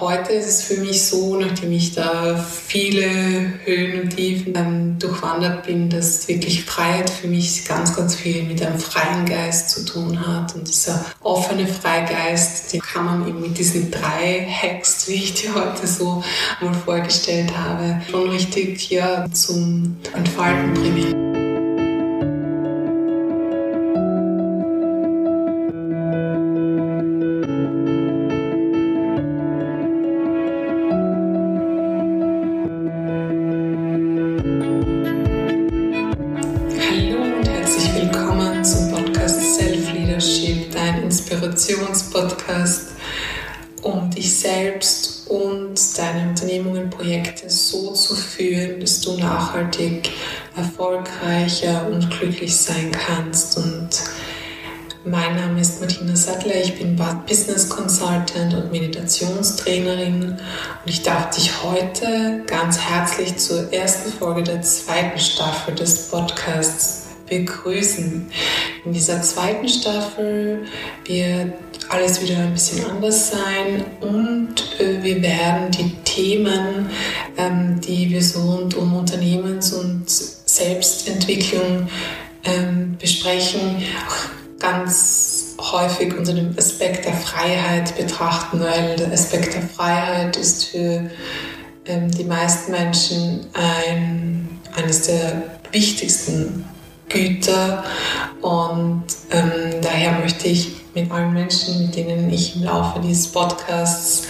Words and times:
Heute 0.00 0.32
ist 0.32 0.46
es 0.46 0.62
für 0.62 0.80
mich 0.80 1.04
so, 1.04 1.36
nachdem 1.36 1.72
ich 1.72 1.94
da 1.94 2.34
viele 2.66 3.52
Höhen 3.64 4.00
und 4.00 4.16
Tiefen 4.16 4.54
dann 4.54 4.98
durchwandert 4.98 5.66
bin, 5.66 5.90
dass 5.90 6.26
wirklich 6.26 6.64
Freiheit 6.64 7.10
für 7.10 7.28
mich 7.28 7.66
ganz, 7.66 7.94
ganz 7.94 8.14
viel 8.14 8.44
mit 8.44 8.62
einem 8.62 8.78
freien 8.78 9.26
Geist 9.26 9.68
zu 9.68 9.84
tun 9.84 10.26
hat. 10.26 10.54
Und 10.54 10.66
dieser 10.66 11.04
offene 11.20 11.66
Freigeist, 11.66 12.72
den 12.72 12.80
kann 12.80 13.04
man 13.04 13.28
eben 13.28 13.42
mit 13.42 13.58
diesen 13.58 13.90
drei 13.90 14.48
Hacks, 14.50 15.06
wie 15.06 15.14
ich 15.16 15.34
dir 15.34 15.54
heute 15.54 15.86
so 15.86 16.24
mal 16.62 16.72
vorgestellt 16.72 17.52
habe, 17.54 18.00
schon 18.10 18.30
richtig 18.30 18.88
ja, 18.88 19.26
zum 19.30 19.98
Entfalten 20.14 20.72
bringen. 20.72 21.29
Um 43.82 44.10
dich 44.10 44.38
selbst 44.38 45.28
und 45.28 45.76
deine 45.96 46.28
Unternehmungen, 46.28 46.90
Projekte 46.90 47.48
so 47.48 47.92
zu 47.92 48.14
führen, 48.14 48.80
dass 48.80 49.00
du 49.00 49.16
nachhaltig 49.16 50.10
erfolgreicher 50.56 51.86
und 51.90 52.10
glücklich 52.10 52.56
sein 52.56 52.90
kannst. 52.90 53.56
Und 53.56 53.88
mein 55.04 55.36
Name 55.36 55.60
ist 55.60 55.80
Martina 55.80 56.14
Sattler, 56.14 56.56
ich 56.56 56.78
bin 56.78 57.00
Business 57.26 57.68
Consultant 57.68 58.54
und 58.54 58.70
Meditationstrainerin 58.70 60.32
und 60.32 60.38
ich 60.84 61.02
darf 61.02 61.30
dich 61.30 61.62
heute 61.62 62.42
ganz 62.46 62.78
herzlich 62.78 63.36
zur 63.38 63.72
ersten 63.72 64.12
Folge 64.12 64.42
der 64.42 64.62
zweiten 64.62 65.18
Staffel 65.18 65.74
des 65.74 66.08
Podcasts 66.08 67.09
begrüßen. 67.30 68.30
In 68.84 68.92
dieser 68.92 69.22
zweiten 69.22 69.68
Staffel 69.68 70.66
wird 71.06 71.54
alles 71.88 72.20
wieder 72.22 72.36
ein 72.36 72.52
bisschen 72.52 72.84
anders 72.84 73.30
sein 73.30 73.84
und 74.00 74.54
äh, 74.78 75.02
wir 75.02 75.22
werden 75.22 75.70
die 75.70 75.90
Themen, 76.04 76.90
ähm, 77.36 77.80
die 77.80 78.10
wir 78.10 78.22
so 78.22 78.40
rund 78.42 78.74
um 78.74 78.94
Unternehmens- 78.94 79.72
und 79.72 80.08
Selbstentwicklung 80.08 81.88
ähm, 82.44 82.96
besprechen, 82.98 83.82
auch 84.06 84.60
ganz 84.60 85.56
häufig 85.58 86.16
unter 86.16 86.32
dem 86.32 86.54
Aspekt 86.56 87.06
der 87.06 87.14
Freiheit 87.14 87.96
betrachten, 87.96 88.60
weil 88.60 88.96
der 88.96 89.12
Aspekt 89.12 89.54
der 89.54 89.62
Freiheit 89.62 90.36
ist 90.36 90.66
für 90.66 91.10
ähm, 91.86 92.10
die 92.10 92.24
meisten 92.24 92.70
Menschen 92.70 93.46
ein, 93.52 94.48
eines 94.76 95.02
der 95.02 95.42
wichtigsten 95.72 96.64
Güter. 97.10 97.84
Und 98.40 99.04
ähm, 99.30 99.80
daher 99.82 100.12
möchte 100.12 100.48
ich 100.48 100.72
mit 100.94 101.10
allen 101.10 101.34
Menschen, 101.34 101.82
mit 101.82 101.94
denen 101.94 102.32
ich 102.32 102.56
im 102.56 102.64
Laufe 102.64 103.00
dieses 103.00 103.28
Podcasts 103.28 104.26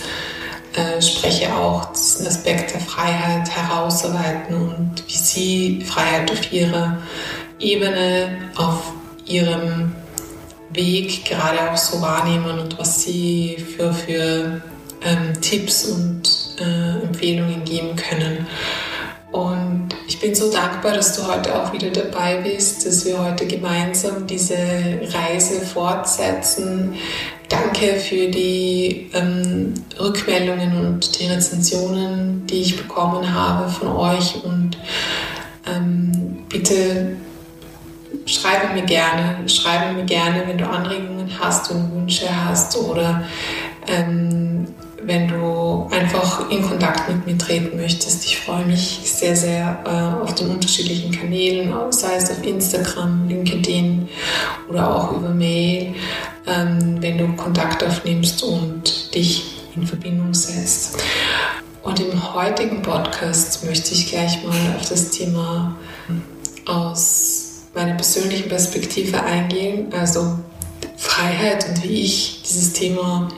äh, 0.74 1.00
spreche, 1.00 1.54
auch 1.54 1.92
diesen 1.92 2.26
Aspekt 2.26 2.74
der 2.74 2.80
Freiheit 2.80 3.48
herausarbeiten 3.48 4.54
und 4.54 5.02
wie 5.06 5.16
sie 5.16 5.84
Freiheit 5.84 6.30
auf 6.30 6.52
ihrer 6.52 6.98
Ebene, 7.58 8.38
auf 8.56 8.92
ihrem 9.26 9.92
Weg 10.70 11.24
gerade 11.24 11.70
auch 11.70 11.76
so 11.76 12.00
wahrnehmen 12.00 12.58
und 12.60 12.78
was 12.78 13.02
sie 13.02 13.56
für, 13.76 13.92
für 13.92 14.62
ähm, 15.02 15.40
Tipps 15.40 15.86
und 15.86 16.22
äh, 16.60 17.04
Empfehlungen 17.04 17.64
geben 17.64 17.96
können. 17.96 18.46
Und 19.32 19.90
ich 20.08 20.18
bin 20.18 20.34
so 20.34 20.50
dankbar, 20.50 20.92
dass 20.92 21.16
du 21.16 21.26
heute 21.26 21.54
auch 21.54 21.72
wieder 21.72 21.90
dabei 21.90 22.36
bist, 22.36 22.84
dass 22.84 23.04
wir 23.04 23.22
heute 23.22 23.46
gemeinsam 23.46 24.26
diese 24.26 24.56
Reise 24.56 25.60
fortsetzen. 25.60 26.94
Danke 27.48 27.94
für 28.00 28.28
die 28.28 29.10
ähm, 29.12 29.74
Rückmeldungen 29.98 30.86
und 30.86 31.20
die 31.20 31.26
Rezensionen, 31.26 32.46
die 32.46 32.62
ich 32.62 32.76
bekommen 32.76 33.32
habe 33.32 33.68
von 33.68 33.88
euch. 33.88 34.42
Und 34.44 34.76
ähm, 35.66 36.44
bitte 36.48 37.16
schreibe 38.26 38.74
mir 38.74 38.82
gerne, 38.82 39.48
schreibe 39.48 39.94
mir 39.94 40.04
gerne, 40.04 40.42
wenn 40.46 40.58
du 40.58 40.66
Anregungen 40.66 41.30
hast 41.38 41.70
und 41.70 41.94
Wünsche 41.94 42.28
hast 42.44 42.76
oder 42.76 43.22
ähm, 43.86 44.39
wenn 45.04 45.28
du 45.28 45.88
einfach 45.90 46.50
in 46.50 46.62
Kontakt 46.62 47.08
mit 47.08 47.26
mir 47.26 47.38
treten 47.38 47.76
möchtest. 47.76 48.24
Ich 48.24 48.38
freue 48.38 48.64
mich 48.64 49.00
sehr, 49.04 49.34
sehr 49.34 49.82
äh, 49.84 50.22
auf 50.22 50.34
den 50.34 50.50
unterschiedlichen 50.50 51.12
Kanälen, 51.12 51.72
sei 51.90 52.16
es 52.16 52.30
auf 52.30 52.44
Instagram, 52.44 53.28
LinkedIn 53.28 54.08
oder 54.68 54.94
auch 54.94 55.12
über 55.12 55.30
Mail, 55.30 55.94
ähm, 56.46 56.96
wenn 57.00 57.18
du 57.18 57.32
Kontakt 57.36 57.82
aufnimmst 57.84 58.42
und 58.42 59.14
dich 59.14 59.44
in 59.74 59.86
Verbindung 59.86 60.34
setzt. 60.34 61.02
Und 61.82 61.98
im 62.00 62.34
heutigen 62.34 62.82
Podcast 62.82 63.64
möchte 63.64 63.94
ich 63.94 64.10
gleich 64.10 64.44
mal 64.44 64.76
auf 64.76 64.88
das 64.88 65.10
Thema 65.10 65.76
aus 66.66 67.62
meiner 67.74 67.94
persönlichen 67.94 68.48
Perspektive 68.48 69.22
eingehen, 69.22 69.92
also 69.92 70.38
Freiheit 70.96 71.66
und 71.68 71.82
wie 71.82 72.02
ich 72.02 72.42
dieses 72.46 72.74
Thema 72.74 73.28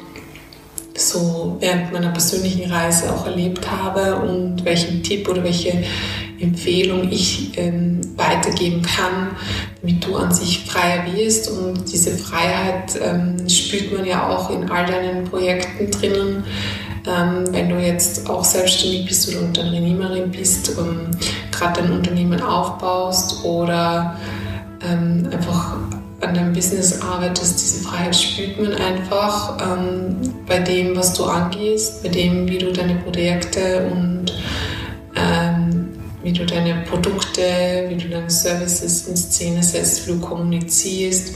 so 1.03 1.57
während 1.61 1.93
meiner 1.93 2.11
persönlichen 2.11 2.71
Reise 2.71 3.13
auch 3.13 3.27
erlebt 3.27 3.71
habe 3.71 4.17
und 4.17 4.65
welchen 4.65 5.03
Tipp 5.03 5.29
oder 5.29 5.45
welche 5.45 5.83
Empfehlung 6.41 7.11
ich 7.11 7.57
ähm, 7.57 8.01
weitergeben 8.17 8.83
kann, 8.83 9.37
damit 9.81 10.05
du 10.07 10.17
an 10.17 10.33
sich 10.33 10.65
freier 10.65 11.05
wirst. 11.15 11.51
Und 11.51 11.91
diese 11.91 12.11
Freiheit 12.11 13.01
ähm, 13.01 13.49
spürt 13.49 13.97
man 13.97 14.05
ja 14.05 14.29
auch 14.29 14.51
in 14.51 14.69
all 14.71 14.87
deinen 14.87 15.25
Projekten 15.25 15.91
drinnen. 15.91 16.45
Ähm, 17.07 17.45
wenn 17.53 17.69
du 17.69 17.79
jetzt 17.79 18.29
auch 18.29 18.45
selbstständig 18.45 19.07
bist 19.07 19.29
oder 19.29 19.41
Unternehmerin 19.41 20.31
bist, 20.31 20.77
ähm, 20.79 21.11
gerade 21.51 21.83
dein 21.83 21.93
Unternehmen 21.93 22.41
aufbaust 22.41 23.45
oder 23.45 24.17
ähm, 24.85 25.29
einfach 25.33 25.77
an 26.23 26.35
deinem 26.35 26.53
Business 26.53 27.01
arbeitest, 27.03 27.61
diese 27.61 27.85
Freiheit 27.85 28.15
spürt 28.15 28.61
man 28.61 28.73
einfach 28.75 29.59
ähm, 29.61 30.17
bei 30.47 30.61
dem, 30.61 30.97
was 30.97 31.13
du 31.15 31.25
angehst, 31.25 32.03
bei 32.03 32.09
dem, 32.09 32.49
wie 32.49 32.59
du 32.59 32.73
deine 32.73 32.95
Projekte 32.97 33.91
und 33.91 34.33
ähm, 35.17 35.89
wie 36.23 36.33
du 36.33 36.47
deine 36.47 36.83
Produkte, 36.89 37.43
wie 37.89 37.97
du 37.97 38.09
deine 38.09 38.31
Services 38.31 39.09
in 39.09 39.17
Szene 39.17 39.63
setzt, 39.63 40.07
wie 40.07 40.13
du 40.13 40.21
kommunizierst, 40.21 41.35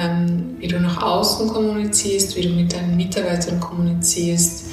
ähm, 0.00 0.56
wie 0.58 0.68
du 0.68 0.78
nach 0.78 1.02
außen 1.02 1.48
kommunizierst, 1.48 2.36
wie 2.36 2.42
du 2.42 2.50
mit 2.50 2.72
deinen 2.72 2.96
Mitarbeitern 2.96 3.58
kommunizierst. 3.58 4.66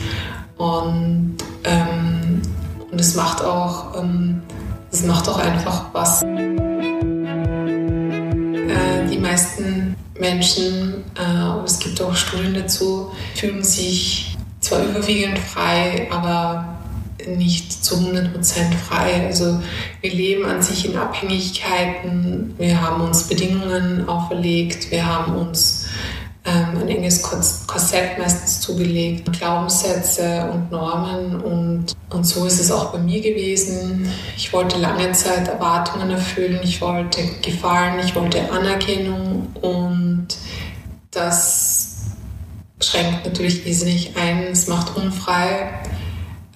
Und, 0.58 1.38
ähm, 1.64 2.42
und 2.92 3.02
es 3.02 3.16
macht 3.16 3.44
auch, 3.44 4.00
ähm, 4.00 4.44
es 4.92 5.04
macht 5.04 5.28
auch 5.28 5.40
einfach 5.40 5.86
was 5.94 6.24
Menschen, 10.20 11.06
äh, 11.16 11.64
es 11.66 11.80
gibt 11.80 12.02
auch 12.02 12.16
Studien 12.16 12.54
dazu, 12.54 13.12
fühlen 13.36 13.64
sich 13.64 14.38
zwar 14.60 14.84
überwiegend 14.84 15.40
frei, 15.40 16.08
aber 16.12 16.78
nicht 17.28 17.84
zu 17.84 17.96
100% 17.96 18.74
frei. 18.76 19.26
Also 19.28 19.62
wir 20.02 20.12
leben 20.12 20.46
an 20.46 20.62
sich 20.62 20.86
in 20.86 20.98
Abhängigkeiten, 20.98 22.56
wir 22.58 22.82
haben 22.82 23.02
uns 23.02 23.24
Bedingungen 23.28 24.08
auferlegt, 24.08 24.92
wir 24.92 25.06
haben 25.06 25.36
uns 25.36 25.88
ähm, 26.46 26.82
ein 26.82 26.88
enges 26.88 27.22
Korsett 27.22 28.18
meistens 28.18 28.62
zugelegt, 28.62 29.32
Glaubenssätze 29.34 30.50
und 30.52 30.72
Normen. 30.72 31.42
Und, 31.42 31.96
und 32.10 32.24
so 32.26 32.46
ist 32.46 32.60
es 32.60 32.72
auch 32.72 32.92
bei 32.92 33.00
mir 33.00 33.22
gewesen. 33.22 34.10
Ich 34.38 34.52
wollte 34.54 34.80
lange 34.80 35.12
Zeit 35.12 35.48
Erwartungen 35.48 36.10
erfüllen, 36.10 36.60
ich 36.64 36.82
wollte 36.82 37.22
gefallen, 37.42 38.00
ich 38.04 38.16
wollte 38.16 38.50
Anerkennung. 38.52 39.48
Und 39.62 39.79
das 41.12 41.98
schränkt 42.82 43.26
natürlich 43.26 43.66
wesentlich 43.66 44.16
ein, 44.18 44.44
es 44.52 44.68
macht 44.68 44.96
unfrei. 44.96 45.80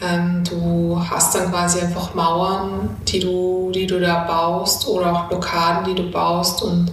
Ähm, 0.01 0.43
du 0.43 1.01
hast 1.09 1.35
dann 1.35 1.51
quasi 1.51 1.79
einfach 1.79 2.13
Mauern, 2.13 2.89
die 3.07 3.19
du, 3.19 3.71
die 3.73 3.87
du 3.87 3.99
da 3.99 4.23
baust 4.23 4.87
oder 4.87 5.13
auch 5.13 5.29
Blockaden, 5.29 5.85
die 5.85 6.01
du 6.01 6.11
baust 6.11 6.61
und 6.61 6.91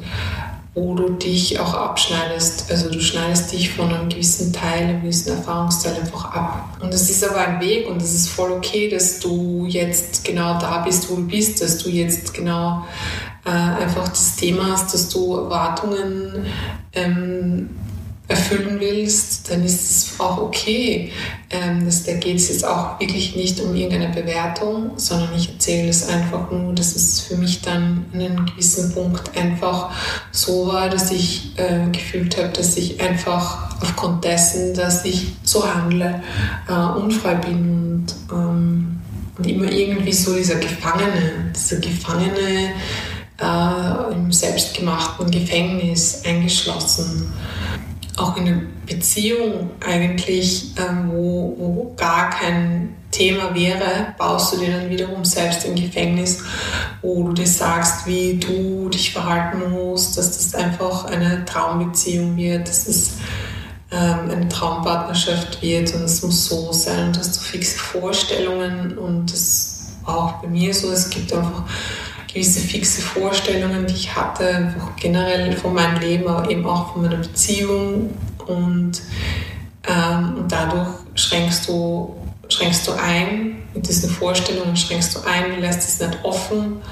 wo 0.75 0.95
du 0.95 1.11
dich 1.11 1.59
auch 1.59 1.75
abschneidest. 1.75 2.71
Also 2.71 2.91
du 2.91 3.01
schneidest 3.01 3.53
dich 3.53 3.71
von 3.71 3.93
einem 3.93 4.09
gewissen 4.09 4.53
Teil, 4.53 4.85
einem 4.85 5.03
gewissen 5.03 5.37
Erfahrungsteil 5.37 5.97
einfach 5.97 6.33
ab. 6.33 6.79
Und 6.81 6.95
es 6.95 7.11
ist 7.11 7.29
aber 7.29 7.41
ein 7.41 7.61
Weg 7.61 7.89
und 7.89 8.01
es 8.01 8.15
ist 8.15 8.29
voll 8.29 8.53
okay, 8.53 8.89
dass 8.89 9.19
du 9.19 9.67
jetzt 9.67 10.25
genau 10.25 10.59
da 10.61 10.79
bist, 10.79 11.11
wo 11.11 11.17
du 11.17 11.27
bist, 11.27 11.61
dass 11.61 11.79
du 11.79 11.91
jetzt 11.91 12.33
genau 12.33 12.85
äh, 13.45 13.51
einfach 13.51 14.09
das 14.09 14.37
Thema 14.37 14.73
hast, 14.73 14.93
dass 14.95 15.09
du 15.09 15.37
Erwartungen 15.37 16.47
ähm, 16.93 17.71
erfüllen 18.31 18.79
willst, 18.79 19.51
dann 19.51 19.65
ist 19.65 19.91
es 19.91 20.21
auch 20.21 20.39
okay. 20.39 21.11
Ähm, 21.51 21.85
das, 21.85 22.05
da 22.05 22.13
geht 22.13 22.37
es 22.37 22.49
jetzt 22.49 22.65
auch 22.65 23.01
wirklich 23.01 23.35
nicht 23.35 23.61
um 23.61 23.75
irgendeine 23.75 24.15
Bewertung, 24.15 24.93
sondern 24.97 25.35
ich 25.35 25.49
erzähle 25.49 25.89
es 25.89 26.09
einfach 26.09 26.49
nur, 26.51 26.73
dass 26.73 26.95
es 26.95 27.21
für 27.21 27.37
mich 27.37 27.61
dann 27.61 28.05
an 28.13 28.21
einem 28.21 28.47
gewissen 28.47 28.95
Punkt 28.95 29.37
einfach 29.37 29.91
so 30.31 30.69
war, 30.69 30.89
dass 30.89 31.11
ich 31.11 31.59
äh, 31.59 31.91
gefühlt 31.91 32.37
habe, 32.37 32.51
dass 32.51 32.77
ich 32.77 33.01
einfach 33.01 33.83
aufgrund 33.83 34.25
dessen, 34.25 34.75
dass 34.75 35.05
ich 35.05 35.33
so 35.43 35.67
handle, 35.67 36.23
äh, 36.69 36.73
unfrei 36.73 37.35
bin 37.35 38.05
und, 38.05 38.15
ähm, 38.31 39.01
und 39.37 39.47
immer 39.47 39.73
irgendwie 39.73 40.13
so 40.13 40.37
dieser 40.37 40.57
Gefangene, 40.57 41.53
dieser 41.53 41.79
Gefangene 41.79 42.75
äh, 43.41 44.13
im 44.13 44.33
selbstgemachten 44.33 45.31
Gefängnis 45.31 46.23
eingeschlossen. 46.25 47.33
Auch 48.17 48.37
in 48.37 48.49
einer 48.49 48.63
Beziehung 48.87 49.71
eigentlich, 49.81 50.73
ähm, 50.77 51.11
wo, 51.13 51.55
wo 51.59 51.95
gar 51.97 52.31
kein 52.31 52.95
Thema 53.11 53.55
wäre, 53.55 54.15
baust 54.19 54.53
du 54.53 54.59
dir 54.59 54.79
dann 54.79 54.91
wiederum 54.91 55.25
selbst 55.25 55.65
im 55.65 55.75
Gefängnis, 55.75 56.43
wo 57.03 57.25
du 57.25 57.33
dir 57.33 57.47
sagst, 57.47 58.07
wie 58.07 58.39
du 58.39 58.89
dich 58.89 59.13
verhalten 59.13 59.71
musst, 59.71 60.17
dass 60.17 60.37
das 60.37 60.55
einfach 60.55 61.07
eine 61.07 61.45
Traumbeziehung 61.45 62.37
wird, 62.37 62.69
dass 62.69 62.87
es 62.87 63.13
ähm, 63.91 64.31
eine 64.31 64.49
Traumpartnerschaft 64.49 65.61
wird. 65.63 65.95
Und 65.95 66.03
es 66.03 66.23
muss 66.23 66.47
so 66.47 66.73
sein 66.73 67.13
hast 67.17 67.37
du 67.37 67.41
fixe 67.41 67.79
Vorstellungen 67.79 68.97
und 68.99 69.33
das 69.33 69.81
war 70.05 70.19
auch 70.19 70.33
bei 70.43 70.49
mir 70.49 70.73
so, 70.73 70.91
es 70.93 71.11
gibt 71.11 71.33
einfach 71.33 71.65
gewisse 72.32 72.61
fixe 72.61 73.03
Vorstellungen, 73.03 73.87
die 73.87 73.94
ich 73.94 74.15
hatte, 74.15 74.49
einfach 74.49 74.97
generell 74.97 75.56
von 75.56 75.75
meinem 75.75 76.00
Leben, 76.00 76.29
aber 76.29 76.50
eben 76.50 76.67
auch 76.67 76.93
von 76.93 77.03
meiner 77.03 77.17
Beziehung. 77.17 78.11
Und, 78.47 78.93
ähm, 79.88 80.37
und 80.37 80.53
dadurch 80.53 80.88
schränkst 81.15 81.69
du, 81.69 82.17
schränkst 82.49 82.87
du 82.87 82.93
ein, 82.93 83.61
mit 83.75 83.87
diesen 83.87 84.11
Vorstellungen 84.11 84.77
schränkst 84.77 85.15
du 85.15 85.21
ein, 85.21 85.61
lässt 85.61 85.88
es 85.88 86.00
nicht 86.00 86.19
offen. 86.25 86.82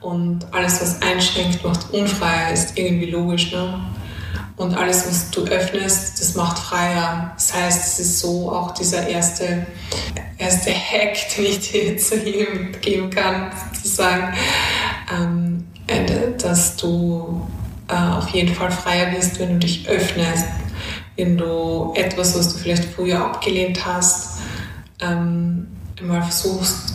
Und 0.00 0.46
alles, 0.52 0.80
was 0.80 1.02
einschränkt, 1.02 1.64
macht 1.64 1.92
unfreier, 1.92 2.52
ist 2.52 2.78
irgendwie 2.78 3.10
logisch. 3.10 3.52
Ne? 3.52 3.80
Und 4.56 4.74
alles, 4.76 5.06
was 5.06 5.30
du 5.30 5.44
öffnest, 5.44 6.20
das 6.20 6.34
macht 6.34 6.58
freier. 6.58 7.32
Das 7.34 7.54
heißt, 7.54 7.86
es 7.86 7.98
ist 7.98 8.20
so 8.20 8.52
auch 8.52 8.72
dieser 8.72 9.08
erste, 9.08 9.66
erste 10.38 10.70
Hack, 10.70 11.16
den 11.36 11.46
ich 11.46 11.70
dir 11.70 11.96
zu 11.98 12.16
jedem 12.18 12.72
geben 12.80 13.10
kann, 13.10 13.50
sozusagen, 13.74 14.34
ähm, 15.12 15.66
äh, 15.86 16.36
dass 16.38 16.76
du 16.76 17.46
äh, 17.88 17.94
auf 17.94 18.28
jeden 18.30 18.54
Fall 18.54 18.70
freier 18.70 19.12
wirst, 19.12 19.38
wenn 19.38 19.54
du 19.54 19.58
dich 19.58 19.88
öffnest, 19.88 20.46
wenn 21.16 21.36
du 21.36 21.92
etwas, 21.94 22.38
was 22.38 22.52
du 22.52 22.58
vielleicht 22.58 22.84
früher 22.84 23.24
abgelehnt 23.24 23.84
hast, 23.84 24.40
ähm, 25.00 25.68
mal 26.00 26.22
versuchst 26.22 26.94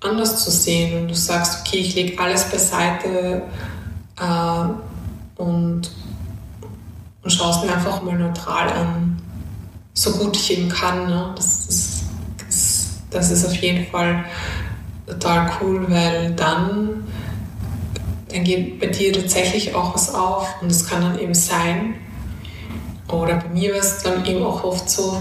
anders 0.00 0.42
zu 0.42 0.50
sehen 0.50 1.02
und 1.02 1.08
du 1.08 1.14
sagst, 1.14 1.60
okay, 1.60 1.78
ich 1.78 1.94
lege 1.94 2.18
alles 2.22 2.44
beiseite 2.44 3.42
äh, 4.18 5.40
und 5.42 5.90
und 7.22 7.30
schaue 7.30 7.50
es 7.50 7.62
mir 7.62 7.74
einfach 7.74 8.02
mal 8.02 8.18
neutral 8.18 8.68
an, 8.70 9.20
so 9.92 10.12
gut 10.12 10.36
ich 10.36 10.58
eben 10.58 10.68
kann. 10.68 11.06
Ne? 11.06 11.32
Das, 11.36 12.04
das, 12.38 12.86
das 13.10 13.30
ist 13.30 13.44
auf 13.44 13.54
jeden 13.56 13.86
Fall 13.90 14.24
total 15.06 15.50
cool, 15.60 15.84
weil 15.88 16.32
dann, 16.32 17.04
dann 18.32 18.44
geht 18.44 18.80
bei 18.80 18.86
dir 18.86 19.12
tatsächlich 19.12 19.74
auch 19.74 19.94
was 19.94 20.14
auf 20.14 20.46
und 20.60 20.70
es 20.70 20.86
kann 20.86 21.02
dann 21.02 21.18
eben 21.18 21.34
sein, 21.34 21.94
oder 23.08 23.36
bei 23.36 23.48
mir 23.48 23.72
war 23.72 23.80
es 23.80 24.02
dann 24.02 24.24
eben 24.24 24.44
auch 24.44 24.62
oft 24.62 24.88
so, 24.88 25.20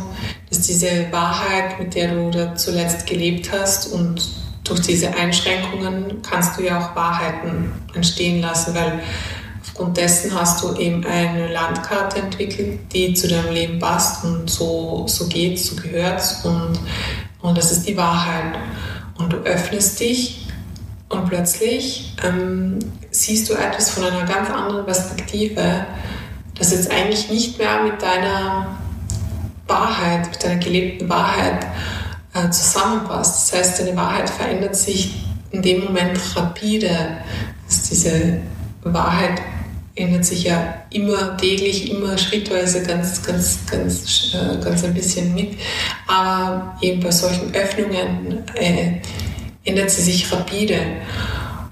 dass 0.49 0.61
diese 0.61 1.11
Wahrheit, 1.11 1.79
mit 1.79 1.95
der 1.95 2.13
du 2.13 2.29
da 2.29 2.55
zuletzt 2.55 3.07
gelebt 3.07 3.51
hast 3.51 3.87
und 3.87 4.29
durch 4.63 4.81
diese 4.81 5.15
Einschränkungen 5.15 6.21
kannst 6.21 6.59
du 6.59 6.63
ja 6.63 6.79
auch 6.79 6.95
Wahrheiten 6.95 7.71
entstehen 7.95 8.41
lassen, 8.41 8.75
weil 8.75 9.01
Aufgrund 9.79 9.95
dessen 9.95 10.37
hast 10.37 10.61
du 10.61 10.75
eben 10.75 11.05
eine 11.05 11.53
Landkarte 11.53 12.19
entwickelt, 12.19 12.79
die 12.91 13.13
zu 13.13 13.29
deinem 13.29 13.53
Leben 13.53 13.79
passt 13.79 14.25
und 14.25 14.49
so, 14.49 15.05
so 15.07 15.27
geht, 15.27 15.57
so 15.57 15.77
gehört 15.77 16.21
und, 16.43 16.77
und 17.41 17.57
das 17.57 17.71
ist 17.71 17.87
die 17.87 17.95
Wahrheit. 17.95 18.59
Und 19.17 19.31
du 19.31 19.37
öffnest 19.37 20.01
dich 20.01 20.48
und 21.09 21.27
plötzlich 21.27 22.13
ähm, 22.23 22.79
siehst 23.11 23.49
du 23.49 23.55
etwas 23.55 23.89
von 23.89 24.05
einer 24.05 24.25
ganz 24.25 24.49
anderen 24.49 24.85
Perspektive, 24.85 25.85
das 26.55 26.71
jetzt 26.71 26.91
eigentlich 26.91 27.29
nicht 27.29 27.57
mehr 27.57 27.83
mit 27.83 28.01
deiner 28.01 28.77
Wahrheit, 29.67 30.29
mit 30.29 30.43
deiner 30.43 30.59
gelebten 30.59 31.09
Wahrheit 31.09 31.65
äh, 32.33 32.49
zusammenpasst. 32.51 33.51
Das 33.51 33.59
heißt, 33.59 33.79
deine 33.79 33.95
Wahrheit 33.95 34.29
verändert 34.29 34.75
sich 34.75 35.25
in 35.51 35.61
dem 35.61 35.85
Moment 35.85 36.19
rapide, 36.35 37.17
dass 37.65 37.89
diese 37.89 38.39
Wahrheit 38.83 39.41
ändert 39.95 40.25
sich 40.25 40.43
ja 40.43 40.75
immer 40.91 41.35
täglich, 41.37 41.91
immer 41.91 42.17
schrittweise 42.17 42.83
ganz, 42.83 43.21
ganz, 43.21 43.59
ganz, 43.69 44.33
äh, 44.33 44.63
ganz 44.63 44.83
ein 44.83 44.93
bisschen 44.93 45.33
mit. 45.33 45.57
Aber 46.07 46.77
eben 46.81 47.01
bei 47.01 47.11
solchen 47.11 47.53
Öffnungen 47.53 48.43
äh, 48.55 49.01
ändert 49.69 49.91
sie 49.91 50.01
sich 50.01 50.31
rapide. 50.31 50.79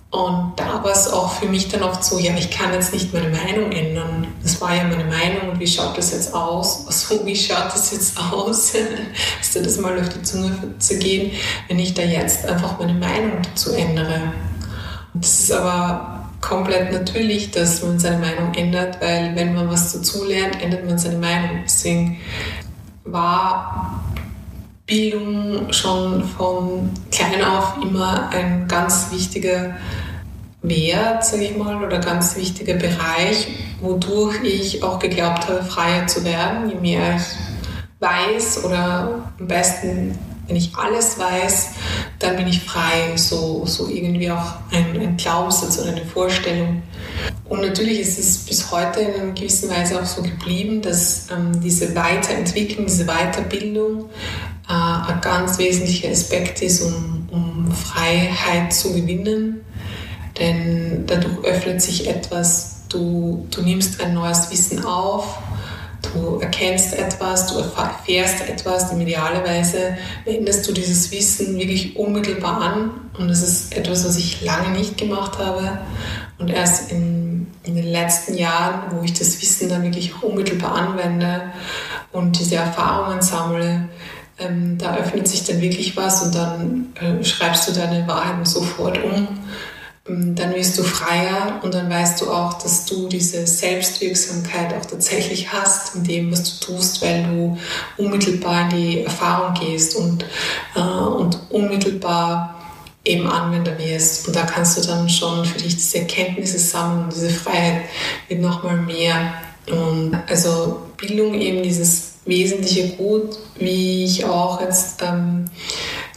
Und 0.10 0.54
da 0.56 0.84
war 0.84 0.92
es 0.92 1.12
auch 1.12 1.34
für 1.34 1.48
mich 1.48 1.68
dann 1.68 1.84
oft 1.84 2.04
so, 2.04 2.18
ja, 2.18 2.34
ich 2.38 2.50
kann 2.50 2.72
jetzt 2.72 2.94
nicht 2.94 3.14
meine 3.14 3.30
Meinung 3.30 3.72
ändern. 3.72 4.28
Das 4.42 4.62
war 4.62 4.74
ja 4.74 4.84
meine 4.86 5.04
Meinung 5.04 5.50
und 5.52 5.60
wie 5.60 5.68
schaut 5.68 5.98
das 5.98 6.12
jetzt 6.12 6.34
aus? 6.34 6.86
So, 6.88 7.26
wie 7.26 7.36
schaut 7.36 7.74
das 7.74 7.92
jetzt 7.92 8.18
aus? 8.18 8.74
ist 9.42 9.56
dir 9.56 9.62
das 9.62 9.78
mal 9.78 10.00
auf 10.00 10.10
die 10.10 10.22
Zunge 10.22 10.56
zu 10.80 10.98
gehen, 10.98 11.32
wenn 11.68 11.78
ich 11.78 11.94
da 11.94 12.04
jetzt 12.04 12.46
einfach 12.46 12.80
meine 12.80 12.94
Meinung 12.94 13.42
dazu 13.44 13.74
ändere? 13.74 14.32
Und 15.14 15.24
das 15.24 15.42
ist 15.42 15.52
aber 15.52 16.30
komplett 16.40 16.94
natürlich, 16.94 17.52
dass 17.52 17.84
man 17.84 18.00
seine 18.00 18.20
Meinung 18.20 18.54
ändert, 18.54 19.02
weil 19.02 19.36
wenn 19.36 19.54
man 19.54 19.70
was 19.70 19.92
dazu 19.92 20.24
lernt, 20.24 20.62
ändert 20.62 20.86
man 20.86 20.98
seine 20.98 21.18
Meinung. 21.18 21.64
Deswegen 21.66 22.18
war 23.04 24.07
Bildung 24.88 25.74
schon 25.74 26.24
von 26.24 26.90
klein 27.12 27.44
auf 27.44 27.76
immer 27.84 28.30
ein 28.30 28.68
ganz 28.70 29.12
wichtiger 29.12 29.76
Wert, 30.62 31.26
sage 31.26 31.44
ich 31.44 31.58
mal, 31.58 31.84
oder 31.84 32.00
ganz 32.00 32.38
wichtiger 32.38 32.76
Bereich, 32.76 33.50
wodurch 33.82 34.42
ich 34.44 34.84
auch 34.84 34.98
geglaubt 34.98 35.50
habe, 35.50 35.62
freier 35.64 36.08
zu 36.08 36.24
werden. 36.24 36.70
Je 36.70 36.76
mehr 36.76 37.18
ich 37.18 37.24
weiß 38.00 38.64
oder 38.64 39.26
am 39.38 39.48
besten 39.48 40.18
wenn 40.48 40.56
ich 40.56 40.76
alles 40.76 41.20
weiß, 41.20 41.72
dann 42.20 42.38
bin 42.38 42.48
ich 42.48 42.62
frei. 42.62 43.16
So, 43.16 43.66
so 43.66 43.90
irgendwie 43.90 44.32
auch 44.32 44.56
ein, 44.72 45.00
ein 45.00 45.18
Glaubenssatz 45.18 45.80
oder 45.80 45.92
eine 45.92 46.06
Vorstellung. 46.06 46.84
Und 47.46 47.62
natürlich 47.62 48.00
ist 48.00 48.20
es 48.20 48.38
bis 48.40 48.72
heute 48.72 49.02
in 49.02 49.22
einer 49.22 49.34
gewissen 49.34 49.70
Weise 49.70 50.02
auch 50.02 50.06
so 50.06 50.22
geblieben, 50.22 50.82
dass 50.82 51.28
ähm, 51.32 51.60
diese 51.62 51.96
Weiterentwicklung, 51.96 52.86
diese 52.86 53.06
Weiterbildung 53.06 54.10
äh, 54.70 54.74
ein 54.74 55.22
ganz 55.22 55.58
wesentlicher 55.58 56.10
Aspekt 56.10 56.62
ist, 56.62 56.82
um, 56.82 57.28
um 57.32 57.72
Freiheit 57.72 58.74
zu 58.74 58.94
gewinnen. 58.94 59.62
Denn 60.40 61.06
dadurch 61.08 61.44
öffnet 61.44 61.82
sich 61.82 62.08
etwas, 62.08 62.84
du, 62.90 63.48
du 63.52 63.62
nimmst 63.62 64.02
ein 64.02 64.14
neues 64.14 64.52
Wissen 64.52 64.86
auf 64.86 65.40
Du 66.14 66.40
erkennst 66.40 66.94
etwas, 66.94 67.48
du 67.48 67.60
erfährst 67.60 68.48
etwas, 68.48 68.92
idealerweise 68.94 69.98
wendest 70.26 70.68
du 70.68 70.74
dieses 70.74 71.12
Wissen 71.12 71.58
wirklich 71.58 71.96
unmittelbar 71.96 72.62
an. 72.62 72.92
Und 73.18 73.28
das 73.30 73.42
ist 73.42 73.76
etwas, 73.76 74.06
was 74.06 74.18
ich 74.18 74.44
lange 74.44 74.78
nicht 74.78 74.98
gemacht 74.98 75.38
habe. 75.40 75.80
Und 76.38 76.50
erst 76.50 76.92
in, 76.92 77.48
in 77.64 77.76
den 77.76 77.88
letzten 77.88 78.36
Jahren, 78.36 78.92
wo 78.92 79.04
ich 79.04 79.14
das 79.14 79.42
Wissen 79.42 79.70
dann 79.70 79.84
wirklich 79.84 80.22
unmittelbar 80.22 80.74
anwende 80.74 81.52
und 82.12 82.40
diese 82.40 82.56
Erfahrungen 82.56 83.22
sammle, 83.22 83.90
ähm, 84.40 84.78
da 84.78 84.96
öffnet 84.98 85.28
sich 85.28 85.44
dann 85.46 85.62
wirklich 85.62 85.98
was 85.98 86.24
und 86.24 86.36
dann 86.36 86.94
äh, 86.96 87.24
schreibst 87.24 87.68
du 87.68 87.74
deine 87.74 88.08
Wahrheit 88.08 88.48
sofort 88.48 89.04
um 89.04 89.28
ähm, 90.08 90.36
dann 90.36 90.54
wirst 90.54 90.78
du 90.78 90.84
freier 90.84 91.60
und 91.64 91.74
dann 91.74 91.90
weißt 91.90 92.22
du 92.22 92.32
auch, 92.32 92.54
dass 92.54 92.86
du 92.86 93.08
diese 93.08 93.46
Selbstwirksamkeit 93.46 94.74
auch 94.74 94.86
tatsächlich 94.86 95.52
hast 95.52 95.96
in 95.96 96.04
dem, 96.04 96.32
was 96.32 96.60
du 96.60 96.74
tust, 96.74 97.02
weil 97.02 97.24
du 97.24 97.58
unmittelbar 97.98 98.70
in 98.70 98.78
die 98.78 99.04
Erfahrung 99.04 99.54
gehst 99.54 99.96
und, 99.96 100.26
äh, 100.76 100.80
und 100.80 101.40
unmittelbar 101.50 102.56
eben 103.04 103.28
Anwender 103.28 103.78
wirst. 103.80 104.28
Und 104.28 104.36
da 104.36 104.44
kannst 104.44 104.78
du 104.78 104.88
dann 104.88 105.10
schon 105.10 105.46
für 105.46 105.60
dich 105.60 105.76
diese 105.76 106.00
Erkenntnisse 106.00 106.60
sammeln 106.60 107.06
und 107.06 107.14
diese 107.14 107.30
Freiheit 107.30 107.84
wird 108.28 108.42
nochmal 108.42 108.78
mehr. 108.78 109.34
Und 109.70 110.18
also 110.28 110.82
Bildung 110.98 111.34
eben 111.34 111.64
dieses 111.64 112.17
wesentliche 112.28 112.90
Gut, 112.90 113.38
wie 113.58 114.06
ich 114.06 114.26
auch 114.26 114.62
jetzt 114.62 115.02
ähm, 115.02 115.46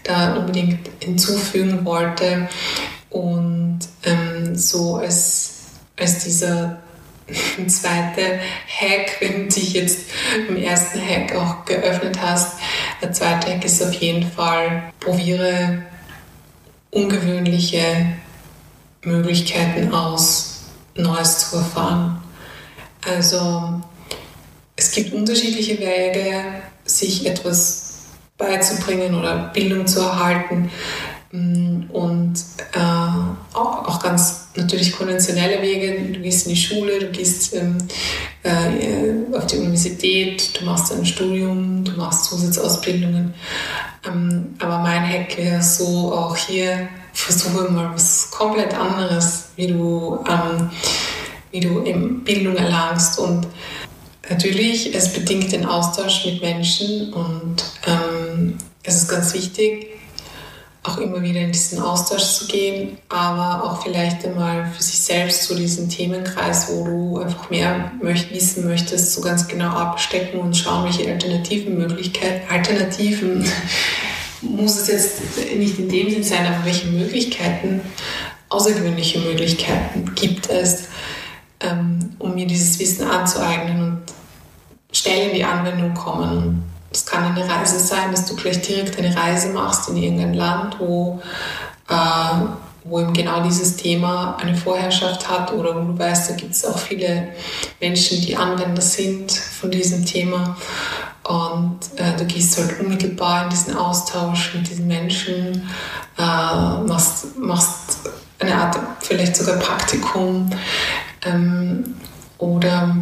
da 0.03 0.35
unbedingt 0.35 0.91
hinzufügen 1.01 1.85
wollte, 1.85 2.49
und 3.11 3.81
ähm, 4.05 4.57
so 4.57 4.97
als, 4.97 5.55
als 5.99 6.25
dieser 6.25 6.79
ein 7.59 7.69
zweiter 7.69 8.39
Hack, 8.69 9.17
wenn 9.21 9.49
du 9.49 9.55
dich 9.55 9.75
jetzt 9.75 9.99
im 10.49 10.57
ersten 10.57 11.01
Hack 11.01 11.35
auch 11.35 11.65
geöffnet 11.65 12.19
hast, 12.21 12.59
der 13.03 13.13
zweite 13.13 13.53
Hack 13.53 13.65
ist 13.65 13.83
auf 13.83 13.93
jeden 13.95 14.31
Fall, 14.31 14.93
probiere 15.01 15.83
ungewöhnliche 16.91 18.15
Möglichkeiten 19.03 19.93
aus, 19.93 20.63
Neues 20.97 21.51
zu 21.51 21.57
erfahren. 21.57 22.23
Also 23.07 23.81
es 24.81 24.93
gibt 24.93 25.13
unterschiedliche 25.13 25.79
Wege, 25.79 26.43
sich 26.85 27.27
etwas 27.27 27.99
beizubringen 28.39 29.15
oder 29.15 29.51
Bildung 29.53 29.87
zu 29.87 30.01
erhalten. 30.01 30.71
Mm, 31.33 31.83
und 31.93 32.35
äh, 32.73 32.79
auch, 33.53 33.87
auch, 33.87 34.03
ganz 34.03 34.49
natürlich 34.57 34.97
konventionelle 34.97 35.61
Wege. 35.61 36.13
Du 36.15 36.21
gehst 36.21 36.47
in 36.47 36.55
die 36.55 36.61
Schule, 36.61 36.99
du 36.99 37.07
gehst 37.09 37.55
ähm, 37.55 37.77
äh, 38.43 39.37
auf 39.37 39.47
die 39.47 39.59
Universität, 39.59 40.59
du 40.59 40.65
machst 40.65 40.91
ein 40.93 41.05
Studium, 41.05 41.85
du 41.85 41.93
machst 41.93 42.25
Zusatzausbildungen. 42.25 43.35
Ähm, 44.07 44.55
aber 44.59 44.79
mein 44.79 45.07
Hack 45.07 45.37
wäre 45.37 45.63
so 45.63 46.13
auch 46.15 46.35
hier, 46.37 46.89
versuche 47.13 47.71
mal 47.71 47.91
was 47.93 48.31
komplett 48.31 48.73
anderes, 48.73 49.51
wie 49.57 49.67
du, 49.67 50.25
ähm, 50.27 50.71
wie 51.51 51.61
du 51.61 51.85
eben 51.85 52.25
Bildung 52.25 52.57
erlangst 52.57 53.19
und 53.19 53.47
Natürlich, 54.31 54.95
es 54.95 55.13
bedingt 55.13 55.51
den 55.51 55.67
Austausch 55.67 56.25
mit 56.25 56.41
Menschen 56.41 57.13
und 57.13 57.65
ähm, 57.85 58.57
es 58.85 58.95
ist 58.95 59.09
ganz 59.09 59.35
wichtig, 59.35 59.89
auch 60.85 60.99
immer 60.99 61.21
wieder 61.21 61.41
in 61.41 61.51
diesen 61.51 61.81
Austausch 61.81 62.23
zu 62.23 62.47
gehen, 62.47 62.97
aber 63.09 63.65
auch 63.65 63.83
vielleicht 63.83 64.25
einmal 64.25 64.71
für 64.71 64.83
sich 64.85 65.01
selbst 65.01 65.43
so 65.43 65.57
diesen 65.57 65.89
Themenkreis, 65.89 66.69
wo 66.71 66.85
du 66.85 67.19
einfach 67.19 67.51
mehr 67.51 67.91
möcht 68.01 68.33
wissen 68.33 68.67
möchtest, 68.67 69.13
so 69.13 69.21
ganz 69.21 69.49
genau 69.49 69.71
abstecken 69.71 70.39
und 70.39 70.57
schauen, 70.57 70.85
welche 70.85 71.11
alternativen 71.11 71.77
Möglichkeiten, 71.77 72.49
Alternativen 72.53 73.45
muss 74.43 74.79
es 74.79 74.87
jetzt 74.87 75.21
nicht 75.57 75.77
in 75.81 75.89
dem 75.89 76.09
Sinn 76.09 76.23
sein, 76.23 76.47
aber 76.47 76.65
welche 76.65 76.87
Möglichkeiten, 76.87 77.81
außergewöhnliche 78.49 79.19
Möglichkeiten 79.19 80.15
gibt 80.15 80.49
es, 80.49 80.85
ähm, 81.59 82.15
um 82.21 82.35
mir 82.35 82.47
dieses 82.47 82.79
Wissen 82.79 83.07
anzueignen 83.07 83.90
schnell 85.01 85.29
in 85.29 85.35
die 85.35 85.45
Anwendung 85.45 85.95
kommen. 85.95 86.65
Es 86.93 87.07
kann 87.07 87.25
eine 87.25 87.49
Reise 87.49 87.79
sein, 87.79 88.11
dass 88.11 88.27
du 88.27 88.35
gleich 88.35 88.61
direkt 88.63 88.99
eine 88.99 89.15
Reise 89.15 89.51
machst 89.51 89.89
in 89.89 89.97
irgendein 89.97 90.35
Land, 90.35 90.77
wo, 90.81 91.21
äh, 91.89 91.95
wo 92.85 93.01
eben 93.01 93.13
genau 93.13 93.43
dieses 93.43 93.77
Thema 93.77 94.37
eine 94.41 94.57
Vorherrschaft 94.57 95.29
hat 95.29 95.53
oder 95.53 95.75
wo 95.77 95.93
du 95.93 95.99
weißt, 95.99 96.31
da 96.31 96.35
gibt 96.35 96.53
es 96.53 96.65
auch 96.65 96.79
viele 96.79 97.29
Menschen, 97.81 98.21
die 98.23 98.37
Anwender 98.37 98.83
sind 98.83 99.31
von 99.33 99.71
diesem 99.71 100.05
Thema. 100.05 100.57
Und 101.23 101.79
äh, 101.97 102.17
du 102.17 102.25
gehst 102.25 102.59
halt 102.59 102.81
unmittelbar 102.81 103.45
in 103.45 103.51
diesen 103.51 103.77
Austausch 103.77 104.55
mit 104.55 104.69
diesen 104.69 104.89
Menschen, 104.89 105.69
äh, 106.19 106.81
machst, 106.87 107.39
machst 107.39 108.01
eine 108.41 108.55
Art 108.57 108.79
vielleicht 109.01 109.37
sogar 109.37 109.59
Praktikum 109.59 110.51
ähm, 111.25 111.95
oder 112.39 112.97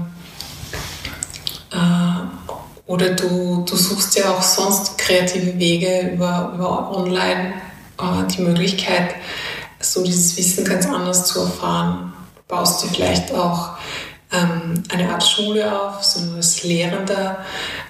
oder 2.88 3.10
du, 3.10 3.64
du 3.68 3.76
suchst 3.76 4.18
ja 4.18 4.30
auch 4.32 4.42
sonst 4.42 4.96
kreative 4.96 5.58
Wege 5.58 6.10
über, 6.14 6.52
über 6.54 6.90
online 6.96 7.52
äh, 8.00 8.26
die 8.34 8.42
Möglichkeit, 8.42 9.14
so 9.78 10.02
dieses 10.02 10.36
Wissen 10.36 10.64
ganz 10.64 10.86
anders 10.86 11.26
zu 11.26 11.40
erfahren. 11.40 12.14
Du 12.34 12.42
baust 12.48 12.82
dir 12.82 12.88
vielleicht 12.88 13.32
auch 13.32 13.76
ähm, 14.32 14.82
eine 14.88 15.12
Art 15.12 15.22
Schule 15.22 15.70
auf, 15.80 16.02
so 16.02 16.34
als 16.34 16.64
Lehrender 16.64 17.44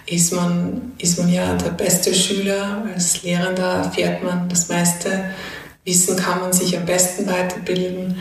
ist 0.06 0.32
man, 0.32 0.92
ist 0.98 1.16
man 1.16 1.32
ja 1.32 1.54
der 1.54 1.70
beste 1.70 2.12
Schüler. 2.12 2.82
Als 2.92 3.22
Lehrender 3.22 3.84
erfährt 3.84 4.24
man 4.24 4.48
das 4.48 4.68
meiste 4.68 5.30
Wissen 5.88 6.16
kann 6.16 6.40
man 6.40 6.52
sich 6.52 6.76
am 6.76 6.84
besten 6.84 7.26
weiterbilden. 7.26 8.18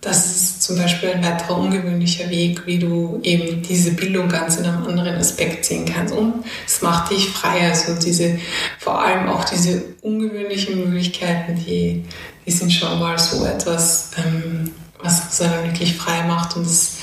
Das 0.00 0.26
ist 0.26 0.62
zum 0.62 0.76
Beispiel 0.76 1.10
ein 1.10 1.24
weiterer 1.24 1.56
ungewöhnlicher 1.56 2.28
Weg, 2.28 2.66
wie 2.66 2.80
du 2.80 3.20
eben 3.22 3.62
diese 3.62 3.92
Bildung 3.92 4.28
ganz 4.28 4.56
in 4.56 4.64
einem 4.64 4.84
anderen 4.84 5.14
Aspekt 5.14 5.64
sehen 5.64 5.84
kannst. 5.84 6.12
Und 6.12 6.44
es 6.66 6.82
macht 6.82 7.12
dich 7.12 7.28
frei. 7.28 7.68
Also 7.68 7.94
diese, 7.94 8.40
vor 8.80 9.00
allem 9.00 9.28
auch 9.28 9.44
diese 9.44 9.84
ungewöhnlichen 10.02 10.76
Möglichkeiten, 10.76 11.54
die, 11.54 12.04
die 12.44 12.50
sind 12.50 12.72
schon 12.72 12.98
mal 12.98 13.16
so 13.16 13.44
etwas, 13.44 14.10
ähm, 14.18 14.72
was 15.00 15.40
einen 15.40 15.68
wirklich 15.70 15.94
frei 15.94 16.24
macht. 16.26 16.56
Und 16.56 16.66
das 16.66 16.94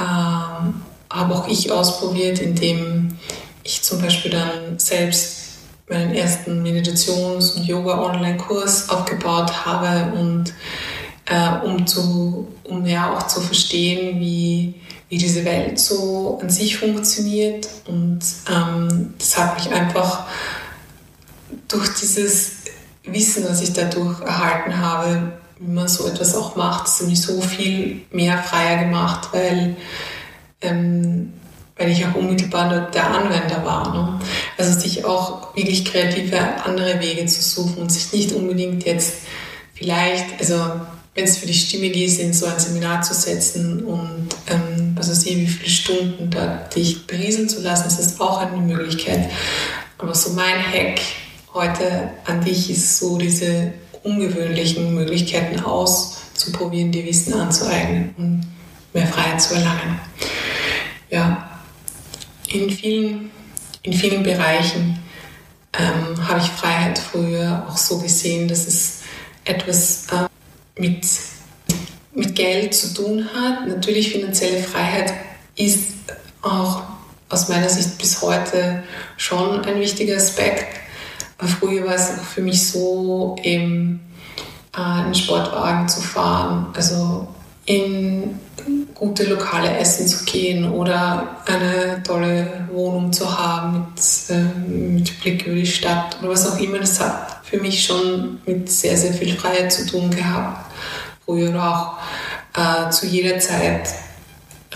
ähm, 0.00 0.80
habe 1.10 1.34
auch 1.34 1.46
ich 1.46 1.70
ausprobiert, 1.70 2.38
indem 2.38 3.18
ich 3.64 3.82
zum 3.82 4.00
Beispiel 4.00 4.30
dann 4.30 4.78
selbst 4.78 5.39
meinen 5.90 6.14
ersten 6.14 6.62
Meditations- 6.62 7.56
und 7.56 7.64
Yoga-Online-Kurs 7.64 8.88
aufgebaut 8.88 9.66
habe 9.66 10.12
und 10.16 10.54
äh, 11.26 11.66
um, 11.66 11.86
zu, 11.86 12.48
um 12.64 12.86
ja 12.86 13.12
auch 13.12 13.26
zu 13.26 13.40
verstehen, 13.40 14.20
wie, 14.20 14.74
wie 15.08 15.18
diese 15.18 15.44
Welt 15.44 15.78
so 15.78 16.38
an 16.40 16.48
sich 16.48 16.78
funktioniert. 16.78 17.68
Und 17.86 18.20
ähm, 18.50 19.14
das 19.18 19.36
hat 19.36 19.58
mich 19.58 19.72
einfach 19.72 20.26
durch 21.68 21.88
dieses 22.00 22.52
Wissen, 23.04 23.44
das 23.44 23.60
ich 23.62 23.72
dadurch 23.72 24.20
erhalten 24.20 24.78
habe, 24.78 25.32
wie 25.58 25.70
man 25.70 25.88
so 25.88 26.06
etwas 26.06 26.34
auch 26.34 26.56
macht, 26.56 26.88
hat 26.88 27.06
mich 27.06 27.20
so 27.20 27.40
viel 27.40 28.02
mehr 28.10 28.38
freier 28.38 28.84
gemacht, 28.84 29.28
weil 29.32 29.76
ähm, 30.62 31.32
weil 31.80 31.90
ich 31.90 32.04
auch 32.04 32.14
unmittelbar 32.14 32.68
dort 32.68 32.94
der 32.94 33.10
Anwender 33.10 33.64
war. 33.64 33.94
Ne? 33.94 34.20
Also 34.58 34.78
sich 34.78 35.04
auch 35.06 35.56
wirklich 35.56 35.86
kreative 35.86 36.38
andere 36.62 37.00
Wege 37.00 37.24
zu 37.24 37.40
suchen 37.42 37.78
und 37.78 37.90
sich 37.90 38.12
nicht 38.12 38.32
unbedingt 38.32 38.84
jetzt 38.84 39.14
vielleicht, 39.72 40.38
also 40.38 40.56
wenn 41.14 41.24
es 41.24 41.38
für 41.38 41.46
die 41.46 41.54
Stimme 41.54 41.88
geht, 41.88 42.18
in 42.18 42.34
so 42.34 42.44
ein 42.44 42.58
Seminar 42.58 43.00
zu 43.00 43.14
setzen 43.14 43.82
und 43.84 44.28
ähm, 44.48 44.92
was 44.94 45.10
weiß 45.10 45.24
ich, 45.24 45.36
wie 45.38 45.46
viele 45.46 45.70
Stunden 45.70 46.30
da 46.30 46.68
dich 46.76 47.06
berieseln 47.06 47.48
zu 47.48 47.62
lassen, 47.62 47.84
das 47.84 47.98
ist 47.98 48.20
auch 48.20 48.38
eine 48.38 48.58
Möglichkeit. 48.58 49.30
Aber 49.96 50.14
so 50.14 50.34
mein 50.34 50.62
Hack 50.62 51.00
heute 51.54 52.10
an 52.26 52.44
dich 52.44 52.70
ist 52.70 52.98
so 52.98 53.16
diese 53.16 53.72
ungewöhnlichen 54.02 54.94
Möglichkeiten 54.94 55.60
auszuprobieren, 55.60 56.92
dir 56.92 57.06
Wissen 57.06 57.32
anzueignen 57.32 58.14
und 58.18 58.46
mehr 58.92 59.06
Freiheit 59.06 59.40
zu 59.40 59.54
erlangen. 59.54 59.98
Ja, 61.10 61.49
in 62.52 62.70
vielen, 62.70 63.30
in 63.82 63.92
vielen 63.92 64.22
Bereichen 64.22 64.98
ähm, 65.72 66.28
habe 66.28 66.40
ich 66.40 66.50
Freiheit 66.50 66.98
früher 66.98 67.66
auch 67.68 67.76
so 67.76 67.98
gesehen, 67.98 68.48
dass 68.48 68.66
es 68.66 69.00
etwas 69.44 70.06
äh, 70.08 70.80
mit, 70.80 71.06
mit 72.14 72.34
Geld 72.34 72.74
zu 72.74 72.92
tun 72.92 73.28
hat. 73.34 73.66
Natürlich 73.66 74.10
finanzielle 74.10 74.62
Freiheit 74.62 75.12
ist 75.56 75.92
auch 76.42 76.82
aus 77.28 77.48
meiner 77.48 77.68
Sicht 77.68 77.96
bis 77.98 78.20
heute 78.20 78.82
schon 79.16 79.64
ein 79.64 79.78
wichtiger 79.78 80.16
Aspekt. 80.16 80.80
Früher 81.38 81.86
war 81.86 81.94
es 81.94 82.10
auch 82.10 82.24
für 82.24 82.42
mich 82.42 82.68
so, 82.68 83.36
eben 83.42 84.00
äh, 84.76 84.80
einen 84.80 85.14
Sportwagen 85.14 85.88
zu 85.88 86.00
fahren, 86.00 86.66
also 86.74 87.28
in 87.64 88.38
gute 89.00 89.24
Lokale 89.24 89.78
essen 89.78 90.06
zu 90.06 90.24
gehen 90.26 90.70
oder 90.70 91.38
eine 91.46 92.02
tolle 92.02 92.68
Wohnung 92.70 93.10
zu 93.10 93.26
haben 93.36 93.86
mit, 93.94 94.36
äh, 94.36 94.68
mit 94.68 95.20
Blick 95.22 95.46
über 95.46 95.56
die 95.56 95.66
Stadt 95.66 96.18
oder 96.20 96.32
was 96.32 96.52
auch 96.52 96.60
immer. 96.60 96.78
Das 96.78 97.00
hat 97.00 97.40
für 97.42 97.58
mich 97.58 97.82
schon 97.82 98.40
mit 98.44 98.70
sehr, 98.70 98.98
sehr 98.98 99.14
viel 99.14 99.34
Freiheit 99.34 99.72
zu 99.72 99.86
tun 99.86 100.10
gehabt. 100.10 100.70
Früher 101.24 101.64
auch 101.64 101.96
äh, 102.54 102.90
zu 102.90 103.06
jeder 103.06 103.38
Zeit 103.38 103.88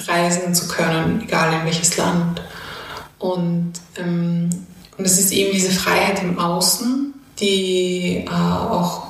reisen 0.09 0.55
zu 0.55 0.69
können, 0.69 1.21
egal 1.23 1.53
in 1.61 1.67
welches 1.67 1.99
Land. 1.99 2.41
Und, 3.19 3.75
ähm, 3.99 4.49
und 4.97 5.05
es 5.05 5.19
ist 5.19 5.33
eben 5.33 5.53
diese 5.53 5.71
Freiheit 5.71 6.23
im 6.23 6.39
Außen, 6.39 7.13
die 7.39 8.25
äh, 8.27 8.31
auch, 8.31 9.03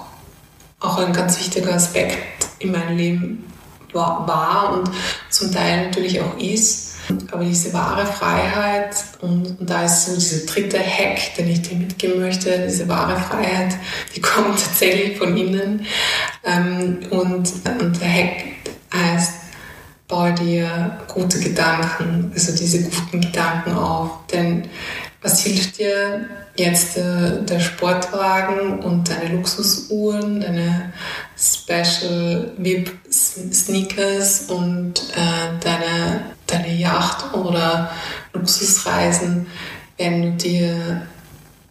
auch 0.81 0.99
ein 0.99 1.13
ganz 1.13 1.39
wichtiger 1.39 1.75
Aspekt 1.75 2.19
in 2.59 2.73
meinem 2.73 2.97
Leben 2.97 3.54
war, 3.95 4.73
und 4.73 4.91
zum 5.31 5.53
Teil 5.53 5.87
natürlich 5.87 6.21
auch 6.21 6.37
ist. 6.39 6.95
Aber 7.31 7.45
diese 7.45 7.73
wahre 7.73 8.07
Freiheit, 8.07 8.97
und, 9.21 9.61
und, 9.61 9.69
da 9.69 9.85
ist 9.85 10.07
so 10.07 10.15
dieser 10.15 10.47
dritte 10.47 10.79
Hack, 10.79 11.35
den 11.37 11.49
ich 11.49 11.63
dir 11.63 11.77
mitgeben 11.77 12.21
möchte, 12.21 12.67
diese 12.67 12.89
wahre 12.89 13.19
Freiheit, 13.21 13.77
die 14.15 14.21
kommt 14.21 14.59
tatsächlich 14.59 15.19
von 15.19 15.37
innen. 15.37 15.87
Ähm, 16.45 17.01
und, 17.11 17.53
und 17.81 18.01
der 18.01 18.13
Hack 18.13 18.45
heißt, 18.95 19.33
baue 20.09 20.33
dir 20.33 20.99
gute 21.09 21.41
Gedanken, 21.41 22.31
also 22.35 22.57
diese 22.57 22.85
guten 22.85 23.21
Gedanken 23.21 23.73
auf. 23.73 24.27
Denn 24.33 24.69
Was 25.25 25.41
hilft 25.41 25.79
dir 25.79 26.29
jetzt 26.55 26.99
äh, 26.99 27.43
der 27.45 27.59
Sportwagen 27.59 28.81
und 28.81 29.09
deine 29.09 29.37
Luxusuhren, 29.37 30.43
deine 30.43 30.93
Special 31.35 32.53
VIP 32.59 32.93
Sneakers 33.11 34.51
und 34.51 35.01
äh, 35.17 35.59
deine, 35.61 36.27
deine 36.47 36.75
Yacht 36.75 37.33
oder 37.33 37.91
Luxusreisen, 38.35 39.47
wenn 39.97 40.23
du 40.23 40.31
dir 40.33 41.07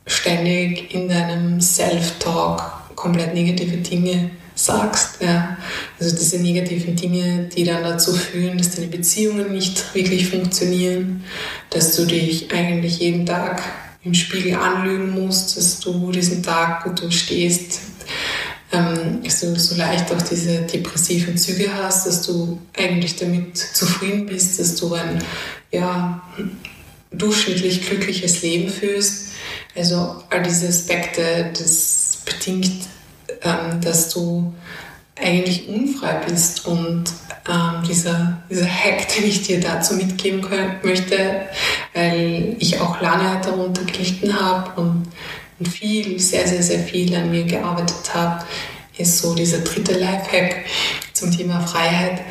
ständig 0.08 0.92
in 0.92 1.08
deinem 1.08 1.62
Self-Talk 1.62 2.96
komplett 2.96 3.36
negative 3.36 3.78
Dinge 3.78 4.32
sagst. 4.56 5.22
Ja. 5.22 5.58
Also 6.00 6.16
diese 6.16 6.40
negativen 6.40 6.96
Dinge, 6.96 7.50
die 7.56 7.64
dann 7.64 7.84
dazu 7.84 8.14
führen, 8.14 8.58
dass 8.58 8.76
deine 8.76 8.88
Beziehungen 8.88 9.52
nicht 9.52 9.94
wirklich 9.96 10.30
funktionieren, 10.30 11.24
dass 11.70 11.96
du 11.96 12.06
dich 12.06 12.52
eigentlich 12.54 13.00
jeden 13.00 13.26
Tag 13.26 13.62
im 14.04 14.14
Spiegel 14.14 14.56
anlügen 14.56 15.12
musst, 15.12 15.58
dass 15.58 15.80
du 15.80 16.12
diesen 16.12 16.44
Tag 16.44 16.84
gut 16.84 17.02
durchstehst, 17.02 17.80
ähm, 18.72 19.22
dass 19.24 19.40
du 19.40 19.58
so 19.58 19.76
leicht 19.76 20.12
auch 20.12 20.22
diese 20.22 20.62
depressiven 20.62 21.38
Züge 21.38 21.74
hast, 21.74 22.06
dass 22.06 22.22
du 22.24 22.60
eigentlich 22.78 23.16
damit 23.16 23.58
zufrieden 23.58 24.26
bist, 24.26 24.60
dass 24.60 24.76
du 24.76 24.94
ein 24.94 25.24
ja, 25.72 26.22
durchschnittlich 27.12 27.88
glückliches 27.88 28.42
Leben 28.42 28.70
führst. 28.70 29.28
Also 29.76 30.24
all 30.30 30.44
diese 30.44 30.68
Aspekte, 30.68 31.52
das 31.58 32.20
bedingt 32.26 32.88
ähm, 33.44 33.82
dass 33.82 34.10
du 34.10 34.54
eigentlich 35.22 35.68
unfrei 35.68 36.22
bist. 36.28 36.66
Und 36.68 37.06
ähm, 37.48 37.84
dieser, 37.88 38.42
dieser 38.50 38.68
Hack, 38.68 39.08
den 39.16 39.26
ich 39.26 39.44
dir 39.44 39.60
dazu 39.60 39.96
mitgeben 39.96 40.42
können, 40.42 40.76
möchte, 40.84 41.48
weil 41.94 42.56
ich 42.60 42.80
auch 42.80 43.02
lange 43.02 43.42
darunter 43.42 43.84
gelitten 43.84 44.40
habe 44.40 44.82
und, 44.82 45.08
und 45.60 45.68
viel, 45.68 46.20
sehr, 46.20 46.48
sehr, 46.48 46.64
sehr 46.64 46.80
viel 46.80 47.16
an 47.16 47.32
mir 47.32 47.44
gearbeitet 47.44 48.14
habe, 48.14 48.44
ist 48.98 49.20
so 49.20 49.34
dieser 49.34 49.60
dritte 49.60 49.94
Lifehack 49.94 50.66
zum 51.14 51.32
Thema 51.32 51.60
Freiheit, 51.62 52.22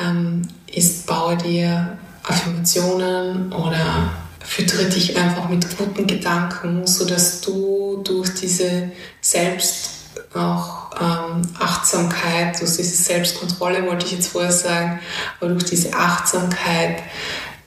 ähm, 0.00 0.42
ist, 0.72 1.06
baue 1.06 1.36
dir 1.36 1.98
Affirmationen 2.22 3.52
oder 3.52 4.12
füttere 4.40 4.86
dich 4.86 5.16
einfach 5.16 5.48
mit 5.48 5.76
guten 5.76 6.06
Gedanken, 6.06 6.86
sodass 6.86 7.40
du 7.42 8.02
durch 8.04 8.34
diese 8.34 8.90
Selbst 9.20 9.87
auch 10.34 10.90
ähm, 11.00 11.42
Achtsamkeit, 11.58 12.60
durch 12.60 12.76
diese 12.76 12.96
Selbstkontrolle 12.96 13.86
wollte 13.86 14.06
ich 14.06 14.12
jetzt 14.12 14.28
vorher 14.28 14.52
sagen, 14.52 15.00
aber 15.40 15.50
durch 15.50 15.64
diese 15.64 15.94
Achtsamkeit 15.94 17.02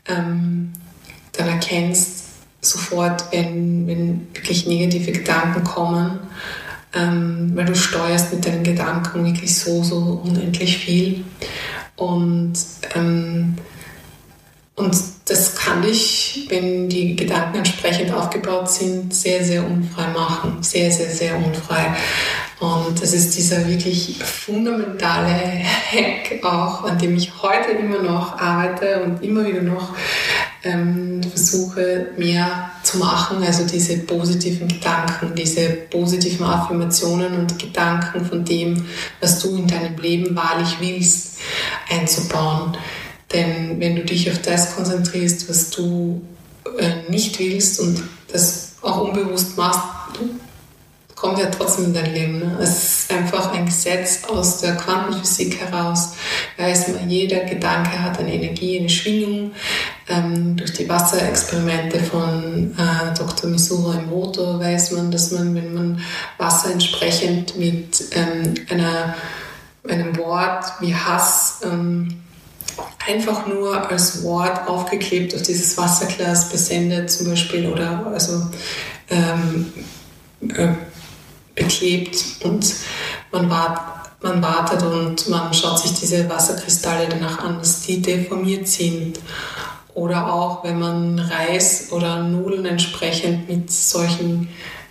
ähm, 0.07 0.73
dann 1.33 1.47
erkennst 1.47 2.25
sofort, 2.61 3.25
wenn, 3.31 3.87
wenn 3.87 4.27
wirklich 4.33 4.67
negative 4.67 5.11
Gedanken 5.11 5.63
kommen, 5.63 6.19
ähm, 6.93 7.51
weil 7.55 7.65
du 7.65 7.75
steuerst 7.75 8.33
mit 8.33 8.45
deinen 8.45 8.63
Gedanken 8.63 9.25
wirklich 9.25 9.57
so, 9.57 9.83
so 9.83 10.21
unendlich 10.23 10.77
viel. 10.77 11.23
Und, 11.95 12.53
ähm, 12.95 13.55
und 14.81 14.95
das 15.25 15.55
kann 15.55 15.81
dich, 15.83 16.47
wenn 16.49 16.89
die 16.89 17.15
Gedanken 17.15 17.59
entsprechend 17.59 18.11
aufgebaut 18.11 18.69
sind, 18.69 19.13
sehr, 19.13 19.43
sehr 19.43 19.65
unfrei 19.65 20.07
machen. 20.07 20.57
Sehr, 20.61 20.91
sehr, 20.91 21.09
sehr 21.09 21.37
unfrei. 21.37 21.95
Und 22.59 23.01
das 23.01 23.13
ist 23.13 23.37
dieser 23.37 23.67
wirklich 23.67 24.17
fundamentale 24.23 25.31
Hack 25.31 26.43
auch, 26.43 26.83
an 26.83 26.97
dem 26.97 27.15
ich 27.15 27.31
heute 27.41 27.71
immer 27.71 28.01
noch 28.01 28.39
arbeite 28.39 29.03
und 29.03 29.23
immer 29.23 29.45
wieder 29.45 29.61
noch 29.61 29.95
ähm, 30.63 31.21
versuche, 31.23 32.09
mehr 32.17 32.71
zu 32.83 32.97
machen. 32.97 33.43
Also 33.43 33.65
diese 33.65 33.99
positiven 33.99 34.67
Gedanken, 34.67 35.33
diese 35.35 35.69
positiven 35.69 36.45
Affirmationen 36.45 37.39
und 37.39 37.57
Gedanken 37.57 38.25
von 38.25 38.43
dem, 38.43 38.85
was 39.19 39.39
du 39.39 39.55
in 39.55 39.67
deinem 39.67 39.97
Leben 39.97 40.35
wahrlich 40.35 40.77
willst, 40.79 41.39
einzubauen. 41.89 42.77
Denn 43.33 43.79
wenn 43.79 43.95
du 43.95 44.03
dich 44.03 44.29
auf 44.29 44.41
das 44.41 44.75
konzentrierst, 44.75 45.49
was 45.49 45.69
du 45.69 46.21
äh, 46.77 47.09
nicht 47.09 47.39
willst 47.39 47.79
und 47.79 48.03
das 48.31 48.73
auch 48.81 49.01
unbewusst 49.01 49.57
machst, 49.57 49.81
kommt 51.21 51.37
ja 51.37 51.45
trotzdem 51.45 51.85
in 51.85 51.93
dein 51.93 52.13
Leben. 52.13 52.39
Ne? 52.39 52.57
Es 52.59 53.03
ist 53.03 53.13
einfach 53.13 53.53
ein 53.53 53.65
Gesetz 53.65 54.23
aus 54.27 54.59
der 54.59 54.75
Quantenphysik 54.75 55.61
heraus. 55.61 56.13
Weiß 56.57 56.87
man, 56.87 57.07
jeder 57.09 57.41
Gedanke 57.41 58.01
hat 58.01 58.19
eine 58.19 58.33
Energie, 58.33 58.79
eine 58.79 58.89
Schwingung. 58.89 59.51
Ähm, 60.09 60.57
durch 60.57 60.73
die 60.73 60.89
Wasserexperimente 60.89 61.99
von 61.99 62.75
äh, 62.75 63.13
Dr. 63.15 63.51
Misura 63.51 63.99
Emoto 63.99 64.59
weiß 64.59 64.93
man, 64.93 65.11
dass 65.11 65.31
man, 65.31 65.53
wenn 65.53 65.73
man 65.73 66.01
Wasser 66.39 66.71
entsprechend 66.71 67.55
mit 67.55 68.03
ähm, 68.13 68.55
einer, 68.71 69.15
einem 69.87 70.17
Wort 70.17 70.65
wie 70.79 70.95
Hass 70.95 71.59
ähm, 71.63 72.21
einfach 73.07 73.47
nur 73.47 73.89
als 73.89 74.23
Wort 74.23 74.67
aufgeklebt 74.67 75.33
auf 75.35 75.41
dieses 75.41 75.77
Wasserglas 75.77 76.49
besendet 76.49 77.09
zum 77.09 77.29
Beispiel 77.29 77.67
oder 77.67 78.07
also 78.13 78.47
ähm, 79.09 79.71
äh, 80.55 80.73
beklebt 81.55 82.23
und 82.43 82.73
man, 83.31 83.49
wart, 83.49 83.79
man 84.21 84.41
wartet 84.41 84.83
und 84.83 85.27
man 85.29 85.53
schaut 85.53 85.79
sich 85.79 85.93
diese 85.99 86.29
Wasserkristalle 86.29 87.07
danach 87.09 87.43
an, 87.43 87.59
dass 87.59 87.81
die 87.81 88.01
deformiert 88.01 88.67
sind. 88.67 89.19
Oder 89.93 90.31
auch 90.33 90.63
wenn 90.63 90.79
man 90.79 91.19
Reis 91.19 91.91
oder 91.91 92.23
Nudeln 92.23 92.65
entsprechend 92.65 93.49
mit 93.49 93.69
solchen 93.69 94.47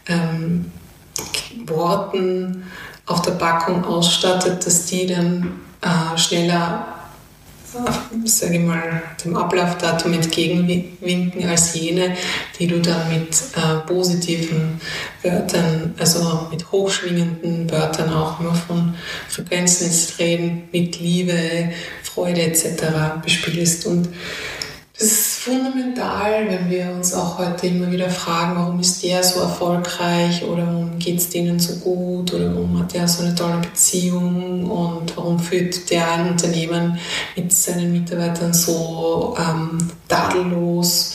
ähm, 0.07 0.71
Worten 1.67 2.65
auf 3.07 3.23
der 3.23 3.33
Packung 3.33 3.85
ausstattet, 3.85 4.65
dass 4.67 4.85
die 4.87 5.07
dann 5.07 5.61
äh, 5.81 6.19
schneller 6.19 7.00
sage 8.25 8.57
ich 8.57 8.61
mal, 8.61 9.03
dem 9.25 9.37
Ablaufdatum 9.37 10.13
entgegenwinken 10.13 11.49
als 11.49 11.75
jene, 11.75 12.17
die 12.59 12.67
du 12.67 12.81
dann 12.81 13.09
mit 13.09 13.37
äh, 13.57 13.87
positiven 13.87 14.81
Wörtern, 15.23 15.95
also 15.99 16.49
mit 16.51 16.71
hochschwingenden 16.73 17.71
Wörtern 17.71 18.13
auch 18.13 18.41
immer 18.41 18.55
von 18.55 18.95
Frequenzen 19.29 19.91
reden, 20.19 20.69
mit 20.73 20.99
Liebe, 21.01 21.71
Freude 22.03 22.43
etc. 22.43 23.23
bespielst. 23.23 23.87
Und 23.87 24.09
das 25.01 25.13
ist 25.13 25.39
fundamental, 25.39 26.47
wenn 26.47 26.69
wir 26.69 26.91
uns 26.91 27.15
auch 27.15 27.39
heute 27.39 27.69
immer 27.69 27.91
wieder 27.91 28.11
fragen, 28.11 28.55
warum 28.55 28.81
ist 28.81 29.03
der 29.03 29.23
so 29.23 29.41
erfolgreich 29.41 30.45
oder 30.45 30.67
warum 30.67 30.99
geht 30.99 31.17
es 31.17 31.31
denen 31.31 31.59
so 31.59 31.77
gut 31.77 32.35
oder 32.35 32.55
warum 32.55 32.79
hat 32.79 32.93
der 32.93 33.09
so 33.09 33.25
eine 33.25 33.35
tolle 33.35 33.57
Beziehung 33.63 34.71
und 34.71 35.17
warum 35.17 35.39
führt 35.39 35.91
der 35.91 36.07
ein 36.13 36.33
Unternehmen 36.33 36.99
mit 37.35 37.51
seinen 37.51 37.93
Mitarbeitern 37.93 38.53
so 38.53 39.35
ähm, 39.39 39.79
tadellos 40.07 41.15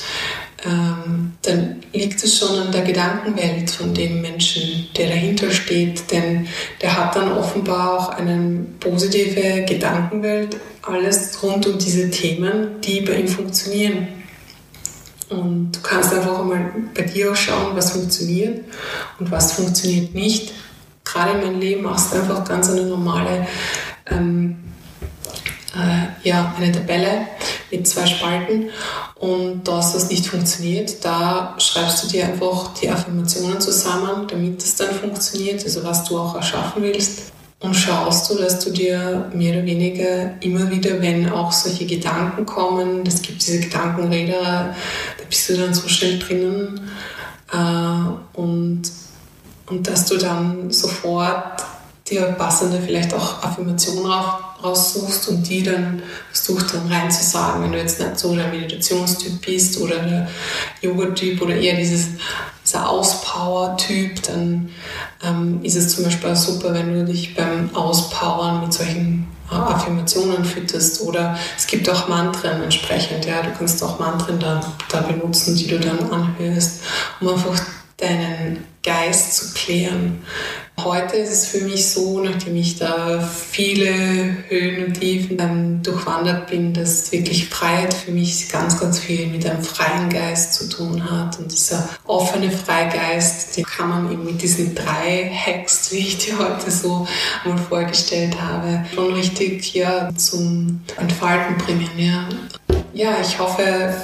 ähm, 0.63 1.33
dann 1.41 1.83
liegt 1.93 2.23
es 2.23 2.39
schon 2.39 2.57
an 2.57 2.71
der 2.71 2.83
Gedankenwelt 2.83 3.69
von 3.69 3.93
dem 3.93 4.21
Menschen, 4.21 4.87
der 4.97 5.09
dahinter 5.09 5.51
steht, 5.51 6.11
denn 6.11 6.47
der 6.81 6.97
hat 6.97 7.15
dann 7.15 7.31
offenbar 7.33 7.99
auch 7.99 8.09
eine 8.09 8.65
positive 8.79 9.65
Gedankenwelt, 9.65 10.57
alles 10.81 11.41
rund 11.43 11.67
um 11.67 11.77
diese 11.77 12.09
Themen, 12.09 12.81
die 12.81 13.01
bei 13.01 13.17
ihm 13.17 13.27
funktionieren. 13.27 14.07
Und 15.29 15.71
du 15.71 15.79
kannst 15.81 16.13
einfach 16.13 16.43
mal 16.43 16.71
bei 16.93 17.01
dir 17.01 17.31
auch 17.31 17.35
schauen, 17.35 17.75
was 17.75 17.91
funktioniert 17.91 18.63
und 19.19 19.31
was 19.31 19.53
funktioniert 19.53 20.13
nicht. 20.13 20.53
Gerade 21.03 21.39
in 21.39 21.45
meinem 21.45 21.59
Leben 21.59 21.83
machst 21.83 22.13
du 22.13 22.17
einfach 22.17 22.43
ganz 22.47 22.69
eine 22.69 22.83
normale 22.83 23.47
ähm, 24.09 24.57
äh, 25.75 26.27
ja, 26.27 26.53
eine 26.57 26.71
Tabelle 26.71 27.27
mit 27.75 27.87
zwei 27.87 28.05
Spalten 28.05 28.69
und 29.15 29.67
das, 29.67 30.09
nicht 30.09 30.27
funktioniert, 30.27 31.03
da 31.03 31.55
schreibst 31.57 32.03
du 32.03 32.07
dir 32.07 32.25
einfach 32.25 32.73
die 32.73 32.89
Affirmationen 32.89 33.59
zusammen, 33.59 34.27
damit 34.27 34.61
es 34.61 34.75
dann 34.75 34.93
funktioniert, 34.93 35.63
also 35.63 35.83
was 35.83 36.03
du 36.05 36.17
auch 36.17 36.35
erschaffen 36.35 36.83
willst. 36.83 37.31
Und 37.59 37.73
schaust 37.73 38.29
du, 38.29 38.35
dass 38.35 38.59
du 38.59 38.69
dir 38.69 39.31
mehr 39.33 39.55
oder 39.55 39.65
weniger 39.65 40.41
immer 40.41 40.69
wieder, 40.69 41.01
wenn 41.01 41.29
auch 41.29 41.51
solche 41.51 41.85
Gedanken 41.85 42.45
kommen, 42.45 43.03
es 43.07 43.21
gibt 43.21 43.45
diese 43.45 43.61
Gedankenräder, 43.61 44.75
da 45.17 45.23
bist 45.27 45.49
du 45.49 45.57
dann 45.57 45.73
so 45.73 45.87
schnell 45.87 46.19
drinnen 46.19 46.81
äh, 47.51 48.37
und, 48.39 48.83
und 49.67 49.87
dass 49.87 50.05
du 50.05 50.17
dann 50.17 50.69
sofort 50.69 51.63
dir 52.09 52.21
passende 52.37 52.79
vielleicht 52.81 53.13
auch 53.13 53.43
Affirmationen 53.43 54.11
raussuchst 54.63 55.27
und 55.29 55.47
die 55.47 55.63
dann 55.63 56.03
versuchst 56.31 56.73
dann 56.73 56.87
reinzusagen, 56.87 57.63
wenn 57.63 57.71
du 57.71 57.77
jetzt 57.79 57.99
nicht 57.99 58.19
so 58.19 58.35
der 58.35 58.47
Meditationstyp 58.47 59.43
bist 59.43 59.79
oder 59.79 59.97
der 59.97 60.27
Yoga-Typ 60.81 61.41
oder 61.41 61.55
eher 61.55 61.75
dieses, 61.75 62.09
dieser 62.63 62.89
Auspower-Typ, 62.89 64.21
dann 64.23 64.69
ähm, 65.23 65.59
ist 65.63 65.75
es 65.75 65.95
zum 65.95 66.03
Beispiel 66.03 66.31
auch 66.31 66.35
super, 66.35 66.73
wenn 66.73 66.93
du 66.93 67.05
dich 67.05 67.35
beim 67.35 67.75
Auspowern 67.75 68.61
mit 68.61 68.73
solchen 68.73 69.27
äh, 69.51 69.55
Affirmationen 69.55 70.45
fütterst 70.45 71.01
oder 71.01 71.37
es 71.57 71.65
gibt 71.65 71.89
auch 71.89 72.07
Mantren 72.07 72.61
entsprechend. 72.61 73.25
Ja, 73.25 73.41
du 73.41 73.51
kannst 73.57 73.83
auch 73.83 73.99
Mantren 73.99 74.39
da, 74.39 74.61
da 74.89 75.01
benutzen, 75.01 75.55
die 75.55 75.67
du 75.67 75.79
dann 75.79 76.11
anhörst, 76.11 76.81
um 77.19 77.29
einfach 77.29 77.59
deinen 77.97 78.63
Geist 78.83 79.35
zu 79.35 79.53
klären. 79.53 80.23
Heute 80.77 81.15
ist 81.17 81.31
es 81.31 81.47
für 81.47 81.61
mich 81.61 81.87
so, 81.87 82.19
nachdem 82.19 82.57
ich 82.57 82.77
da 82.77 83.19
viele 83.21 84.43
Höhen 84.49 84.85
und 84.85 84.99
Tiefen 84.99 85.81
durchwandert 85.81 86.47
bin, 86.47 86.73
dass 86.73 87.11
wirklich 87.11 87.47
Freiheit 87.49 87.93
für 87.93 88.11
mich 88.11 88.49
ganz, 88.49 88.79
ganz 88.79 88.99
viel 88.99 89.27
mit 89.27 89.45
einem 89.49 89.63
freien 89.63 90.09
Geist 90.09 90.53
zu 90.53 90.69
tun 90.69 91.09
hat. 91.09 91.39
Und 91.39 91.51
dieser 91.51 91.87
offene 92.05 92.51
Freigeist, 92.51 93.57
den 93.57 93.63
kann 93.63 93.89
man 93.89 94.11
eben 94.11 94.25
mit 94.25 94.41
diesen 94.41 94.75
drei 94.75 95.31
Hacks, 95.33 95.91
wie 95.91 95.99
ich 95.99 96.17
dir 96.17 96.37
heute 96.37 96.69
so 96.69 97.07
mal 97.45 97.57
vorgestellt 97.57 98.39
habe, 98.39 98.85
schon 98.93 99.13
richtig 99.13 99.73
ja, 99.73 100.09
zum 100.15 100.81
Entfalten 100.97 101.57
bringen. 101.57 101.89
Ja, 101.97 102.27
ja 102.93 103.15
ich 103.21 103.39
hoffe, 103.39 103.95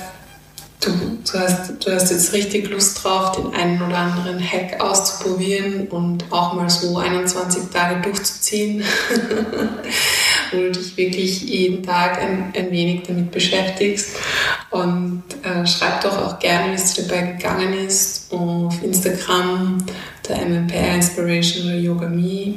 Du, 0.81 0.89
du, 0.89 1.39
hast, 1.39 1.85
du 1.85 1.93
hast 1.93 2.09
jetzt 2.09 2.33
richtig 2.33 2.67
Lust 2.71 3.03
drauf, 3.03 3.33
den 3.33 3.53
einen 3.53 3.79
oder 3.83 3.97
anderen 3.97 4.39
Hack 4.39 4.81
auszuprobieren 4.81 5.87
und 5.89 6.25
auch 6.31 6.53
mal 6.53 6.71
so 6.71 6.97
21 6.97 7.69
Tage 7.71 8.01
durchzuziehen, 8.01 8.83
wo 10.51 10.57
du 10.57 10.71
dich 10.71 10.97
wirklich 10.97 11.43
jeden 11.43 11.83
Tag 11.83 12.19
ein, 12.19 12.51
ein 12.57 12.71
wenig 12.71 13.03
damit 13.03 13.29
beschäftigst. 13.29 14.15
Und 14.71 15.21
äh, 15.43 15.67
schreib 15.67 16.01
doch 16.01 16.17
auch 16.17 16.39
gerne, 16.39 16.71
wie 16.71 16.75
es 16.75 16.93
dir 16.93 17.03
dabei 17.03 17.33
gegangen 17.33 17.73
ist, 17.73 18.33
auf 18.33 18.81
Instagram, 18.83 19.85
der 20.27 20.37
MMPR 20.47 20.95
Inspiration 20.95 21.65
oder 21.67 21.75
Yoga 21.75 22.07
Me 22.07 22.55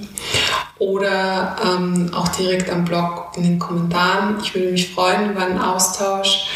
oder 0.78 1.56
ähm, 1.64 2.10
auch 2.14 2.28
direkt 2.28 2.70
am 2.70 2.84
Blog 2.84 3.32
in 3.36 3.42
den 3.42 3.58
Kommentaren. 3.58 4.38
Ich 4.42 4.54
würde 4.54 4.70
mich 4.70 4.92
freuen 4.92 5.30
über 5.30 5.44
einen 5.44 5.58
Austausch. 5.58 6.46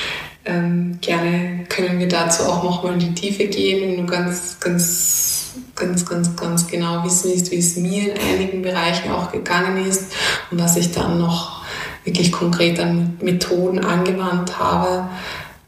Ähm, 0.48 0.98
gerne 1.02 1.66
können 1.68 1.98
wir 1.98 2.08
dazu 2.08 2.44
auch 2.44 2.64
nochmal 2.64 2.94
in 2.94 3.00
die 3.00 3.14
Tiefe 3.14 3.48
gehen, 3.48 3.82
wenn 3.82 4.06
du 4.06 4.10
ganz, 4.10 4.58
ganz, 4.58 5.52
ganz, 5.74 6.06
ganz, 6.06 6.34
ganz 6.36 6.66
genau 6.66 7.04
wissen 7.04 7.30
willst, 7.30 7.50
wie 7.50 7.58
es 7.58 7.76
mir 7.76 8.14
in 8.14 8.18
einigen 8.18 8.62
Bereichen 8.62 9.12
auch 9.12 9.30
gegangen 9.30 9.86
ist 9.86 10.14
und 10.50 10.58
was 10.58 10.78
ich 10.78 10.90
dann 10.90 11.18
noch 11.18 11.62
wirklich 12.04 12.32
konkret 12.32 12.80
an 12.80 13.18
Methoden 13.20 13.80
angewandt 13.80 14.58
habe. 14.58 15.10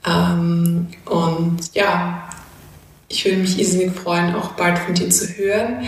Ähm, 0.07 0.87
und 1.05 1.59
ja, 1.75 2.31
ich 3.09 3.27
würde 3.27 3.39
mich 3.39 3.59
irrsinnig 3.59 3.93
freuen, 3.93 4.35
auch 4.35 4.53
bald 4.53 4.79
von 4.79 4.95
dir 4.95 5.11
zu 5.11 5.27
hören. 5.37 5.87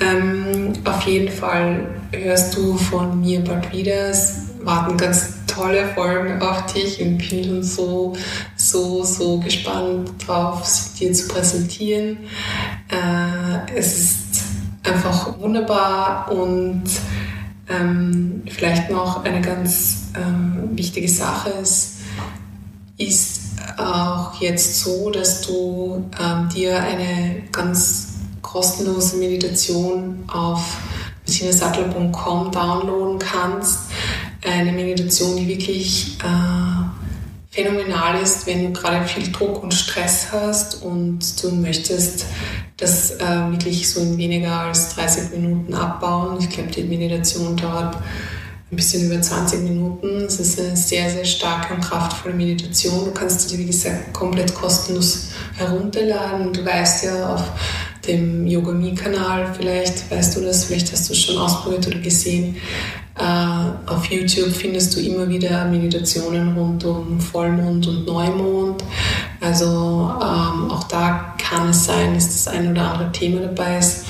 Ähm, 0.00 0.72
auf 0.84 1.02
jeden 1.02 1.30
Fall 1.30 1.86
hörst 2.10 2.56
du 2.56 2.76
von 2.76 3.20
mir 3.20 3.44
bald 3.44 3.72
wieder. 3.72 4.08
Es 4.08 4.40
warten 4.64 4.96
ganz 4.96 5.43
tolle 5.54 5.86
Folgen 5.94 6.40
auf 6.42 6.66
dich 6.72 7.00
und 7.00 7.18
bin 7.18 7.62
so, 7.62 8.14
so, 8.56 9.04
so 9.04 9.38
gespannt 9.38 10.10
drauf, 10.26 10.64
sie 10.64 10.98
dir 10.98 11.12
zu 11.12 11.28
präsentieren. 11.28 12.18
Äh, 12.88 13.76
es 13.76 13.98
ist 13.98 14.42
einfach 14.82 15.38
wunderbar 15.38 16.30
und 16.30 16.84
ähm, 17.68 18.42
vielleicht 18.46 18.90
noch 18.90 19.24
eine 19.24 19.40
ganz 19.40 20.08
ähm, 20.16 20.70
wichtige 20.72 21.08
Sache 21.08 21.50
ist, 21.50 21.98
ist 22.98 23.40
auch 23.78 24.40
jetzt 24.40 24.80
so, 24.80 25.10
dass 25.10 25.40
du 25.42 26.04
ähm, 26.20 26.48
dir 26.48 26.78
eine 26.80 27.42
ganz 27.50 28.08
kostenlose 28.42 29.16
Meditation 29.16 30.24
auf 30.28 30.78
bettina 31.24 31.52
downloaden 32.50 33.18
kannst 33.18 33.78
eine 34.44 34.72
Meditation, 34.72 35.36
die 35.36 35.48
wirklich 35.48 36.18
äh, 36.22 36.84
phänomenal 37.50 38.20
ist, 38.20 38.46
wenn 38.46 38.72
du 38.72 38.80
gerade 38.80 39.06
viel 39.06 39.30
Druck 39.30 39.62
und 39.62 39.72
Stress 39.72 40.28
hast 40.32 40.82
und 40.82 41.20
du 41.42 41.50
möchtest 41.52 42.26
das 42.76 43.12
äh, 43.12 43.50
wirklich 43.50 43.88
so 43.88 44.00
in 44.00 44.18
weniger 44.18 44.52
als 44.52 44.94
30 44.96 45.30
Minuten 45.30 45.74
abbauen. 45.74 46.38
Ich 46.40 46.50
glaube, 46.50 46.70
die 46.70 46.82
Meditation 46.82 47.56
dauert 47.56 47.96
ein 48.74 48.76
bisschen 48.76 49.06
über 49.06 49.20
20 49.20 49.60
Minuten. 49.60 50.22
Es 50.22 50.40
ist 50.40 50.58
eine 50.58 50.76
sehr, 50.76 51.08
sehr 51.08 51.24
starke 51.24 51.74
und 51.74 51.80
kraftvolle 51.80 52.34
Meditation. 52.34 53.04
Du 53.04 53.12
kannst 53.12 53.50
die, 53.52 53.58
wie 53.58 53.66
gesagt, 53.66 54.12
komplett 54.12 54.52
kostenlos 54.54 55.28
herunterladen. 55.56 56.52
Du 56.52 56.64
weißt 56.64 57.04
ja 57.04 57.34
auf 57.34 57.44
dem 58.06 58.46
Yoga-Me-Kanal, 58.46 59.54
vielleicht 59.56 60.10
weißt 60.10 60.36
du 60.36 60.40
das, 60.40 60.64
vielleicht 60.64 60.92
hast 60.92 61.08
du 61.08 61.12
es 61.12 61.20
schon 61.20 61.38
ausprobiert 61.38 61.86
oder 61.86 62.00
gesehen, 62.00 62.56
äh, 63.18 63.22
auf 63.86 64.06
YouTube 64.06 64.52
findest 64.52 64.96
du 64.96 65.00
immer 65.00 65.28
wieder 65.28 65.64
Meditationen 65.66 66.56
rund 66.56 66.84
um 66.84 67.20
Vollmond 67.20 67.86
und 67.86 68.06
Neumond. 68.06 68.82
Also 69.40 69.64
ähm, 69.66 70.70
auch 70.70 70.84
da 70.84 71.34
kann 71.38 71.68
es 71.68 71.84
sein, 71.84 72.14
dass 72.14 72.26
das 72.28 72.48
ein 72.48 72.70
oder 72.70 72.92
andere 72.92 73.12
Thema 73.12 73.40
dabei 73.40 73.78
ist. 73.78 74.06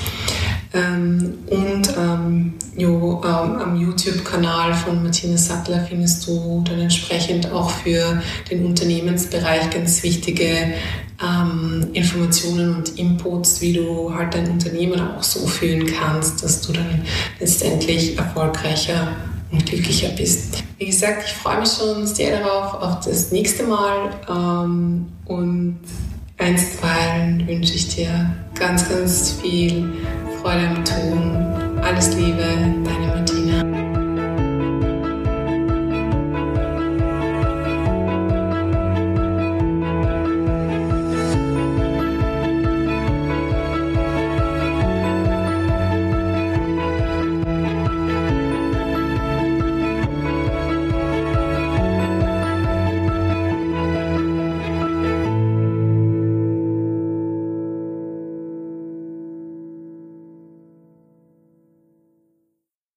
Ähm, 0.73 1.35
und 1.47 1.89
ähm, 1.97 2.53
jo, 2.75 3.21
ähm, 3.23 3.55
am 3.61 3.79
YouTube-Kanal 3.79 4.73
von 4.73 5.03
Martina 5.03 5.37
Sattler 5.37 5.85
findest 5.87 6.27
du 6.27 6.63
dann 6.67 6.79
entsprechend 6.79 7.51
auch 7.51 7.69
für 7.69 8.21
den 8.51 8.65
Unternehmensbereich 8.65 9.69
ganz 9.69 10.03
wichtige 10.03 10.73
ähm, 11.23 11.87
Informationen 11.93 12.75
und 12.75 12.99
Inputs, 12.99 13.61
wie 13.61 13.73
du 13.73 14.13
halt 14.13 14.33
dein 14.33 14.51
Unternehmen 14.51 14.99
auch 14.99 15.23
so 15.23 15.47
führen 15.47 15.85
kannst, 15.85 16.43
dass 16.43 16.61
du 16.61 16.73
dann 16.73 17.03
letztendlich 17.39 18.17
erfolgreicher 18.17 19.15
und 19.51 19.65
glücklicher 19.65 20.09
bist. 20.09 20.63
Wie 20.77 20.87
gesagt, 20.87 21.23
ich 21.25 21.33
freue 21.33 21.59
mich 21.59 21.69
schon 21.69 22.05
sehr 22.05 22.39
darauf, 22.39 22.81
auf 22.81 23.05
das 23.05 23.31
nächste 23.31 23.63
Mal 23.63 24.09
ähm, 24.29 25.07
und 25.25 25.79
einstweilen 26.37 27.47
wünsche 27.47 27.75
ich 27.75 27.95
dir 27.95 28.35
ganz, 28.55 28.87
ganz 28.89 29.31
viel 29.41 29.89
Freude 30.41 30.67
am 30.67 30.83
Tun. 30.83 31.81
Alles 31.81 32.15
Liebe, 32.15 32.43
deine 32.83 33.07
Martina. 33.07 33.44